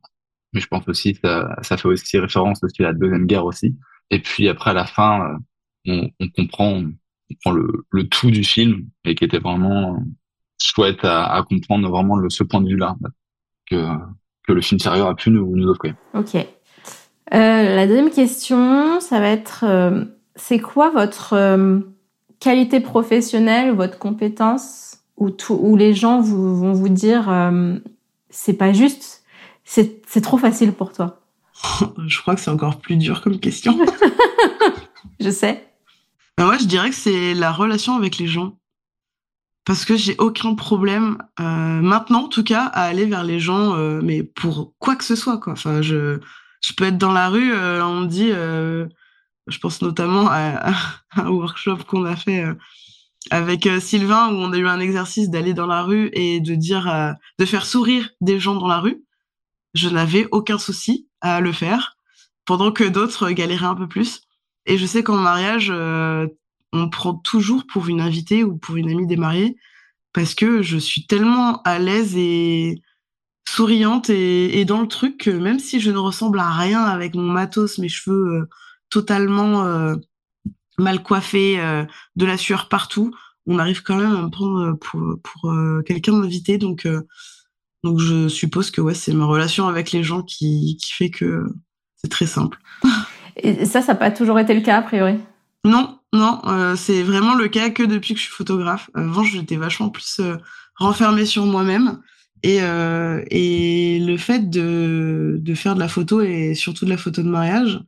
[0.54, 3.76] Mais je pense aussi ça ça fait aussi référence aussi à la deuxième guerre aussi.
[4.12, 5.38] Et puis après à la fin,
[5.88, 6.94] on, on comprend on
[7.30, 10.04] comprend le, le tout du film et qui était vraiment
[10.62, 12.96] chouette à, à comprendre vraiment le, ce point de vue là
[13.70, 13.86] que
[14.48, 15.96] que le film sérieux a pu nous, nous offrir.
[16.14, 16.36] Ok.
[16.36, 20.06] Euh, la deuxième question, ça va être, euh,
[20.38, 21.80] c'est quoi votre euh,
[22.40, 27.76] qualité professionnelle, votre compétence, où, tout, où les gens vous, vont vous dire euh,
[28.30, 29.24] c'est pas juste,
[29.66, 31.20] c'est trop facile pour toi?
[32.08, 33.78] Je crois que c'est encore plus dur comme question.
[35.20, 35.68] je sais.
[36.38, 38.60] Ben moi, je dirais que c'est la relation avec les gens.
[39.66, 43.76] Parce que j'ai aucun problème, euh, maintenant en tout cas, à aller vers les gens,
[44.02, 45.40] mais pour quoi que ce soit.
[45.40, 45.54] Quoi.
[45.54, 46.20] Enfin, je,
[46.62, 48.32] je peux être dans la rue, on me dit,
[49.48, 50.74] je pense notamment à,
[51.16, 52.54] un workshop qu'on a fait euh,
[53.32, 56.56] avec euh, Sylvain où on a eu un exercice d'aller dans la rue et de
[56.56, 59.04] dire, euh, de faire sourire des gens dans la rue.
[59.74, 61.98] Je n'avais aucun souci à le faire,
[62.46, 64.22] pendant que d'autres galéraient un peu plus.
[64.66, 69.08] Et je sais qu'en mariage, on prend toujours pour une invitée ou pour une amie
[69.08, 69.58] des mariés
[70.14, 72.82] parce que je suis tellement à l'aise et
[73.48, 77.24] souriante et, dans le truc que même si je ne ressemble à rien avec mon
[77.24, 78.48] matos, mes cheveux
[78.90, 79.96] totalement euh,
[80.78, 81.86] mal coiffés, euh,
[82.16, 83.16] de la sueur partout,
[83.46, 85.54] on arrive quand même à me prendre pour, pour
[85.86, 86.58] quelqu'un d'invité.
[86.58, 86.86] Donc,
[87.84, 91.46] donc je suppose que ouais, c'est ma relation avec les gens qui, qui fait que
[91.96, 92.60] c'est très simple.
[93.38, 95.20] Et ça, ça n'a pas toujours été le cas a priori?
[95.64, 98.90] Non, non, euh, c'est vraiment le cas que depuis que je suis photographe.
[98.94, 100.38] Avant, j'étais vachement plus euh,
[100.76, 102.00] renfermée sur moi-même.
[102.44, 106.98] Et, euh, et le fait de, de faire de la photo et surtout de la
[106.98, 107.80] photo de mariage,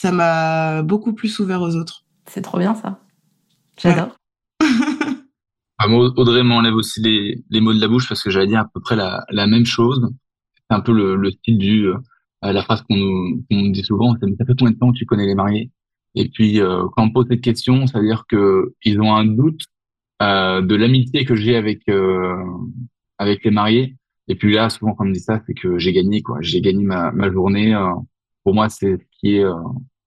[0.00, 2.04] ça m'a beaucoup plus ouvert aux autres.
[2.26, 3.00] C'est trop bien ça.
[3.76, 4.16] J'adore.
[5.80, 8.64] Ah, Audrey m'enlève aussi les, les mots de la bouche parce que j'allais dire à
[8.64, 10.10] peu près la, la même chose.
[10.56, 11.94] C'est un peu le, le style du euh,
[12.42, 14.98] la phrase qu'on nous, qu nous dit souvent, c'est ça fait combien de temps que
[14.98, 15.70] tu connais les mariés?
[16.16, 19.24] Et puis euh, quand on pose cette question, ça veut dire que ils ont un
[19.24, 19.60] doute
[20.20, 21.88] euh, de l'amitié que j'ai avec
[23.18, 23.94] avec les mariés.
[24.26, 26.38] Et puis là, souvent quand on me dit ça, c'est que j'ai gagné quoi.
[26.40, 27.72] J'ai gagné ma, ma journée.
[28.42, 29.44] pour moi, c'est ce qui est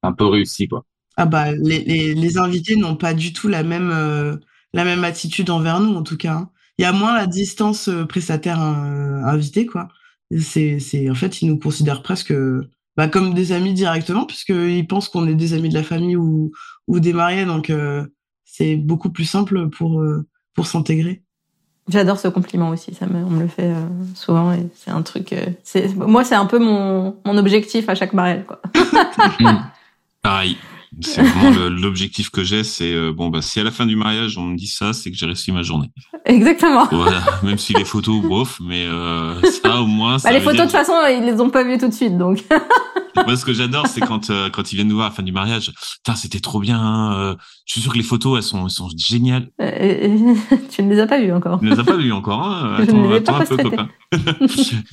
[0.04, 0.86] un peu réussi quoi.
[1.18, 4.40] Ah bah les, les, invités n'ont pas du tout la même
[4.74, 6.50] la même attitude envers nous en tout cas.
[6.78, 9.90] Il y a moins la distance prestataire invité quoi.
[10.40, 12.34] C'est c'est en fait ils nous considèrent presque
[12.98, 16.52] bah, comme des amis directement puisqu'ils pensent qu'on est des amis de la famille ou
[16.88, 18.06] ou des mariés donc euh,
[18.46, 21.24] c'est beaucoup plus simple pour euh, pour s'intégrer.
[21.90, 25.02] J'adore ce compliment aussi, ça me, on me le fait euh, souvent et c'est un
[25.02, 25.34] truc.
[25.34, 28.62] Euh, c'est moi c'est un peu mon mon objectif à chaque mariage quoi.
[30.22, 30.58] Pareil.
[31.00, 34.38] C'est vraiment l'objectif que j'ai, c'est euh, bon bah si à la fin du mariage
[34.38, 35.90] on me dit ça, c'est que j'ai réussi ma journée.
[36.26, 36.86] Exactement.
[36.92, 39.34] Voilà, même si les photos bof, mais euh,
[39.64, 40.20] ça au moins.
[40.20, 42.18] Ça bah, les photos de toute façon ils les ont pas vues tout de suite
[42.18, 42.44] donc.
[43.16, 45.24] Moi ce que j'adore c'est quand euh, quand ils viennent nous voir à la fin
[45.24, 47.14] du mariage, putain c'était trop bien.
[47.14, 47.36] Euh,
[47.66, 49.50] je suis sûr que les photos elles sont elles sont géniales.
[50.70, 51.60] Tu ne les as pas vues encore.
[51.60, 52.46] Tu ne les as pas vues encore.
[52.46, 53.90] Hein attends, je attends pas un peu copain.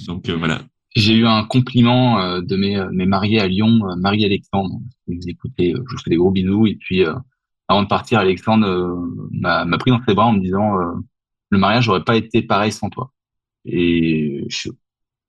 [0.07, 0.61] donc voilà.
[0.97, 4.81] J'ai eu un compliment euh, de mes, mes mariés à Lyon, euh, Marie-Alexandre.
[5.07, 6.67] Vous écoutez, je vous fais des gros bisous.
[6.67, 7.15] Et puis, euh,
[7.69, 8.67] avant de partir, Alexandre
[9.31, 10.73] m'a pris dans ses bras en me disant
[11.51, 13.13] le mariage n'aurait pas été pareil sans toi.
[13.67, 14.71] Et je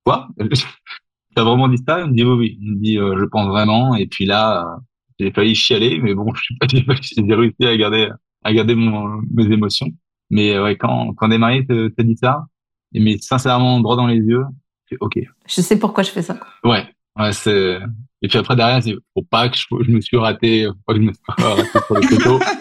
[0.05, 0.30] quoi?
[1.36, 2.57] T'as vraiment dit ça Il me dit oui, oui.
[2.62, 3.93] Il me dit je pense vraiment.
[3.95, 4.80] Et puis là,
[5.20, 8.10] j'ai failli chialer, mais bon, je suis pas, j'ai réussi à garder,
[8.43, 9.89] à garder mon, mes émotions.
[10.30, 12.45] Mais ouais, quand quand des mariés te, dit ça,
[12.93, 14.45] mais sincèrement droit dans les yeux,
[15.00, 15.20] ok.
[15.48, 16.38] Je sais pourquoi je fais ça.
[16.64, 16.86] Ouais,
[17.18, 17.80] Ouais, c'est.
[18.22, 20.94] Et puis après derrière, c'est faut pas que je, je me suis raté, faut pas
[20.94, 22.42] que je me suis raté sur les photos.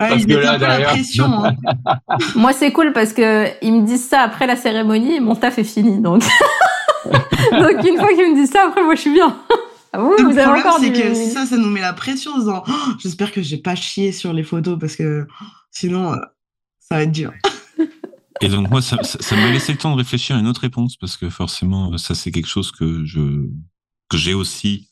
[0.00, 1.44] Ouais, Parce il que met là, un peu la derrière- pression.
[1.44, 1.54] hein.
[2.34, 5.56] Moi, c'est cool parce que ils me disent ça après la cérémonie et mon taf
[5.58, 6.00] est fini.
[6.00, 6.22] Donc,
[7.52, 9.36] donc une fois qu'ils me disent ça, après, moi, je suis bien.
[9.92, 11.00] Ah, vous, Le vous avez problème, c'est du...
[11.00, 14.10] que ça, ça nous met la pression en disant, Oh, j'espère que j'ai pas chié
[14.10, 15.26] sur les photos parce que
[15.70, 16.16] sinon, euh,
[16.80, 17.32] ça va être dur.
[18.40, 20.96] Et donc moi, ça ça- m'a laissé le temps de réfléchir à une autre réponse
[20.96, 23.48] parce que forcément, ça c'est quelque chose que je
[24.08, 24.88] que j'ai aussi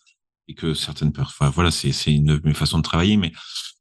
[0.49, 1.34] et que certaines personnes.
[1.40, 3.32] Enfin voilà, c'est c'est une de mes de travailler, mais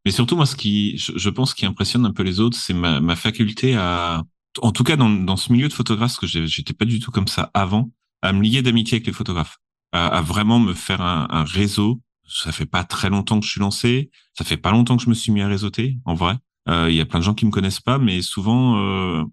[0.06, 3.00] mais surtout moi, ce qui je, pense qui impressionne un peu les autres, c'est ma
[3.00, 4.24] ma faculté à,
[4.62, 7.12] en tout cas dans dans ce milieu de photographe, parce que j'étais pas du tout
[7.12, 7.92] comme ça avant,
[8.22, 9.58] à me lier d'amitié avec les photographes,
[9.92, 12.02] à, à vraiment me faire un, un réseau.
[12.28, 15.10] Ça fait pas très longtemps que je suis lancé, ça fait pas longtemps que je
[15.10, 16.36] me suis mis à réseauter, en vrai.
[16.70, 19.26] Euh, Il y a plein de gens qui me connaissent pas, mais souvent euh, euh,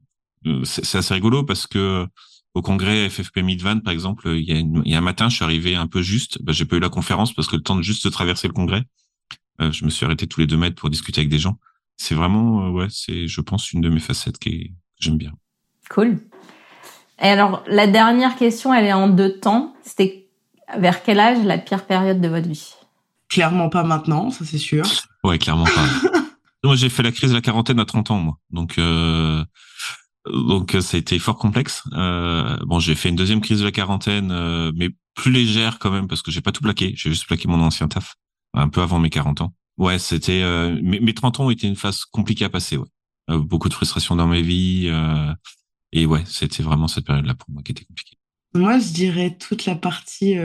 [0.64, 2.06] c'est c'est assez rigolo parce que
[2.54, 5.28] au congrès FFP Midvan, par exemple, il y, a une- il y a un matin,
[5.28, 6.42] je suis arrivé un peu juste.
[6.42, 8.54] Ben, j'ai pas eu la conférence parce que le temps de juste de traverser le
[8.54, 8.82] congrès,
[9.60, 11.58] euh, je me suis arrêté tous les deux mètres pour discuter avec des gens.
[11.96, 15.18] C'est vraiment, euh, ouais, c'est, je pense, une de mes facettes qui est, que j'aime
[15.18, 15.32] bien.
[15.90, 16.18] Cool.
[17.20, 19.74] Et alors, la dernière question, elle est en deux temps.
[19.84, 20.28] C'était
[20.78, 22.74] vers quel âge la pire période de votre vie?
[23.28, 24.84] Clairement pas maintenant, ça c'est sûr.
[25.24, 25.86] Ouais, clairement pas.
[26.64, 28.38] moi, j'ai fait la crise de la quarantaine à 30 ans, moi.
[28.50, 29.44] Donc, euh,
[30.26, 31.82] donc euh, ça a été fort complexe.
[31.94, 35.90] Euh, bon, j'ai fait une deuxième crise de la quarantaine, euh, mais plus légère quand
[35.90, 36.92] même parce que j'ai pas tout plaqué.
[36.96, 38.16] J'ai juste plaqué mon ancien taf
[38.54, 39.54] un peu avant mes 40 ans.
[39.76, 40.42] Ouais, c'était
[40.82, 42.78] mes, mes 30 ans ont été une phase compliquée à passer.
[43.28, 45.32] Beaucoup de frustration dans ma vie euh,
[45.92, 48.16] et ouais, c'était vraiment cette période-là pour moi qui était compliquée.
[48.54, 50.36] Moi, je dirais toute la partie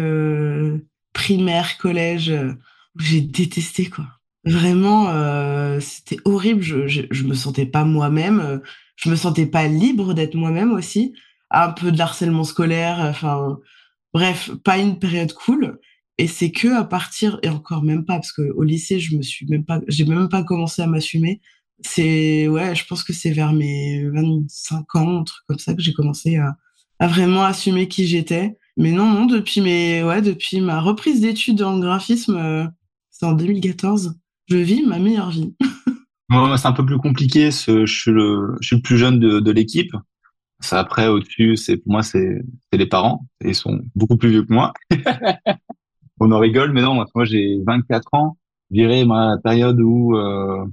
[1.14, 4.06] primaire, collège, où j'ai détesté, quoi.
[4.46, 5.08] Vraiment,
[5.80, 6.62] c'était horrible.
[6.62, 8.62] Je, je, je me sentais pas moi-même.
[8.94, 11.14] Euh, Je me sentais pas libre d'être moi-même aussi.
[11.52, 12.98] Un peu de harcèlement scolaire.
[13.00, 13.60] Enfin,
[14.14, 15.80] bref, pas une période cool.
[16.18, 19.22] Et c'est que à partir, et encore même pas, parce que au lycée, je me
[19.24, 21.42] suis même pas, j'ai même pas commencé à m'assumer.
[21.82, 25.82] C'est, ouais, je pense que c'est vers mes 25 ans, un truc comme ça, que
[25.82, 26.56] j'ai commencé à,
[27.00, 28.58] à vraiment assumer qui j'étais.
[28.78, 32.66] Mais non, non, depuis mes, ouais, depuis ma reprise d'études en graphisme, euh,
[33.12, 34.16] c'est en 2014,
[34.48, 35.56] je vis ma meilleure vie.
[36.34, 37.52] Moi, c'est un peu plus compliqué.
[37.52, 39.92] ce- je suis le, je suis le plus jeune de, de l'équipe.
[40.62, 42.42] Ça, après, au-dessus, c'est pour moi, c'est
[42.74, 43.26] les parents.
[43.44, 44.74] Ils sont beaucoup plus vieux que moi.
[46.20, 48.38] On en rigole, mais non, moi, j'ai 24 ans.
[48.72, 50.66] Je dirais, moi, la période où, euh,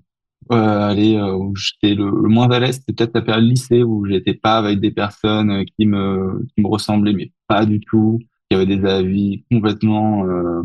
[0.53, 3.83] euh, allez, euh, où j'étais le, le moins à l'aise, c'était peut-être la période lycée
[3.83, 7.81] où j'étais pas avec des personnes euh, qui me, qui me ressemblaient, mais pas du
[7.81, 8.19] tout,
[8.51, 10.63] qui avaient des avis complètement euh,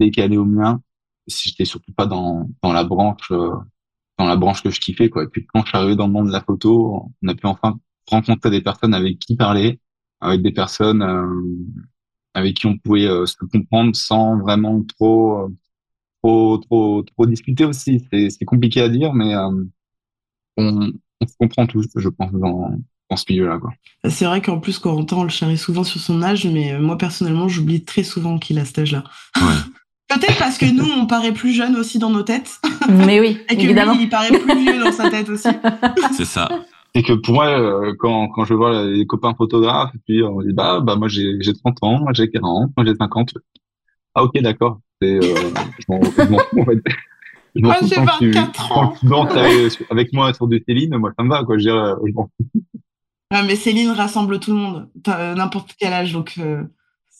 [0.00, 0.80] décalés aux miens.
[1.28, 3.50] Si j'étais surtout pas dans, dans la branche, euh,
[4.20, 5.24] dans la branche que je kiffais, quoi.
[5.24, 7.46] Et puis quand je suis arrivé dans le monde de la photo, on a pu
[7.46, 9.80] enfin rencontrer des personnes avec qui parler,
[10.20, 11.26] avec des personnes euh,
[12.34, 15.48] avec qui on pouvait euh, se comprendre sans vraiment trop, euh,
[16.22, 18.06] trop, trop, trop discuter aussi.
[18.12, 22.76] C'est, compliqué à dire, mais on, on se comprend tous, je pense, dans,
[23.08, 23.58] dans ce milieu-là.
[24.10, 27.48] C'est vrai qu'en plus, Corentin, on le charrie souvent sur son âge, mais moi, personnellement,
[27.48, 29.04] j'oublie très souvent qu'il a cet âge-là.
[29.36, 29.42] Ouais.
[30.10, 33.56] Peut-être parce que nous, on paraît plus jeunes aussi dans nos têtes, Mais oui, et
[33.56, 33.94] que évidemment.
[33.94, 35.48] lui, il paraît plus vieux dans sa tête aussi.
[36.12, 36.48] C'est ça.
[36.94, 40.40] C'est que pour moi, euh, quand, quand je vois les copains photographes, et puis on
[40.42, 43.34] dit, bah, bah moi j'ai j'ai 30 ans, moi j'ai 40, moi j'ai 50.
[44.16, 44.80] Ah ok, d'accord.
[45.00, 45.20] C'est, euh,
[45.78, 46.82] je m'en je m'en fous en fait.
[47.54, 48.88] Je m'en fous tant que tu- 24 tant ans.
[48.88, 51.56] que tu danses avec, avec moi sur du Céline, moi ça me va, quoi.
[51.58, 52.62] Je, dirais, je m'en fous.
[53.46, 56.64] Mais Céline rassemble tout le monde, T'as, euh, n'importe quel âge, donc euh,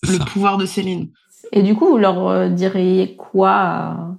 [0.03, 0.25] le ça.
[0.25, 1.11] pouvoir de Céline.
[1.53, 4.17] Et du coup, vous leur euh, diriez quoi à,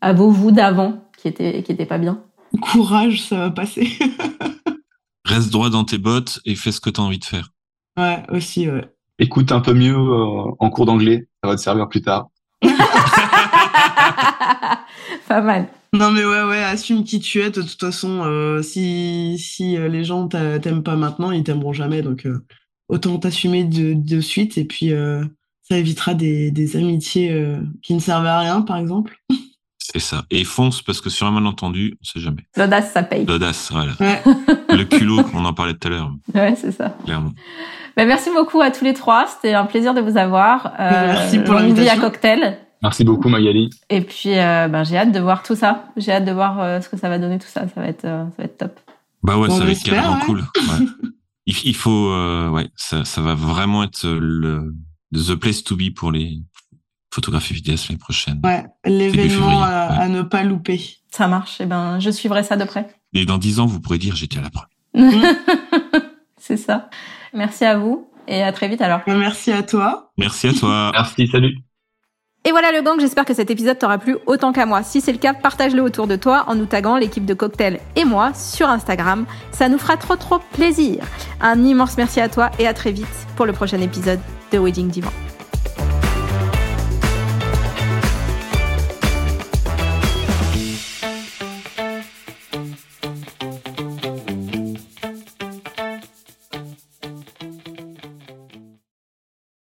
[0.00, 2.22] à vos vous d'avant qui étaient, qui étaient pas bien?
[2.60, 3.88] Courage, ça va passer.
[5.24, 7.48] Reste droit dans tes bottes et fais ce que tu as envie de faire.
[7.96, 8.84] ouais, aussi, ouais.
[9.18, 12.28] Écoute un peu mieux euh, en cours d'anglais, ça va te servir plus tard.
[15.28, 15.66] Pas mal.
[15.92, 19.86] Non mais ouais ouais assume qui tu es de toute façon euh, si si euh,
[19.88, 22.44] les gens t'a- t'aiment pas maintenant ils t'aimeront jamais donc euh,
[22.88, 25.24] autant t'assumer de, de suite et puis euh,
[25.68, 29.16] ça évitera des, des amitiés euh, qui ne servent à rien par exemple
[29.78, 30.24] C'est ça.
[30.30, 32.46] Et fonce parce que sur un malentendu, on sait jamais.
[32.56, 33.24] L'audace, ça paye.
[33.26, 33.92] L'audace, voilà.
[34.00, 34.22] ouais
[34.70, 36.96] Le culot, on en parlait tout à l'heure, Ouais, c'est ça.
[37.04, 37.32] clairement.
[37.96, 39.26] Ben, merci beaucoup à tous les trois.
[39.28, 40.66] C'était un plaisir de vous avoir.
[40.80, 42.00] Euh, Merci pour vie à l'invitation.
[42.00, 42.58] cocktail.
[42.82, 43.70] Merci beaucoup Magali.
[43.88, 45.84] Et puis, euh, ben, j'ai hâte de voir tout ça.
[45.96, 47.66] J'ai hâte de voir euh, ce que ça va donner tout ça.
[47.68, 48.80] Ça va être, euh, ça va être top.
[49.22, 50.20] Bah ouais, Bon, ça va être carrément ouais.
[50.26, 50.38] cool.
[50.40, 50.86] Ouais.
[51.46, 54.74] il, il faut, euh, ouais, ça, ça va vraiment être le
[55.18, 56.40] the place to be pour les
[57.12, 58.40] photographes et vidéastes l'année prochaine.
[58.44, 59.98] ouais l'événement à, ouais.
[60.04, 61.60] à ne pas louper Ça marche.
[61.60, 62.88] Et ben, je suivrai ça de près.
[63.12, 64.68] Et dans dix ans, vous pourrez dire j'étais à la première.
[66.38, 66.90] c'est ça.
[67.32, 68.10] Merci à vous.
[68.26, 69.00] Et à très vite alors.
[69.06, 70.12] Merci à toi.
[70.16, 70.90] Merci à toi.
[70.94, 71.58] Merci, salut.
[72.46, 74.82] Et voilà le gang, j'espère que cet épisode t'aura plu autant qu'à moi.
[74.82, 78.04] Si c'est le cas, partage-le autour de toi en nous taguant l'équipe de Cocktail et
[78.04, 79.24] moi sur Instagram.
[79.50, 81.02] Ça nous fera trop trop plaisir.
[81.40, 84.20] Un immense merci à toi et à très vite pour le prochain épisode
[84.52, 85.23] de Wedding Divan.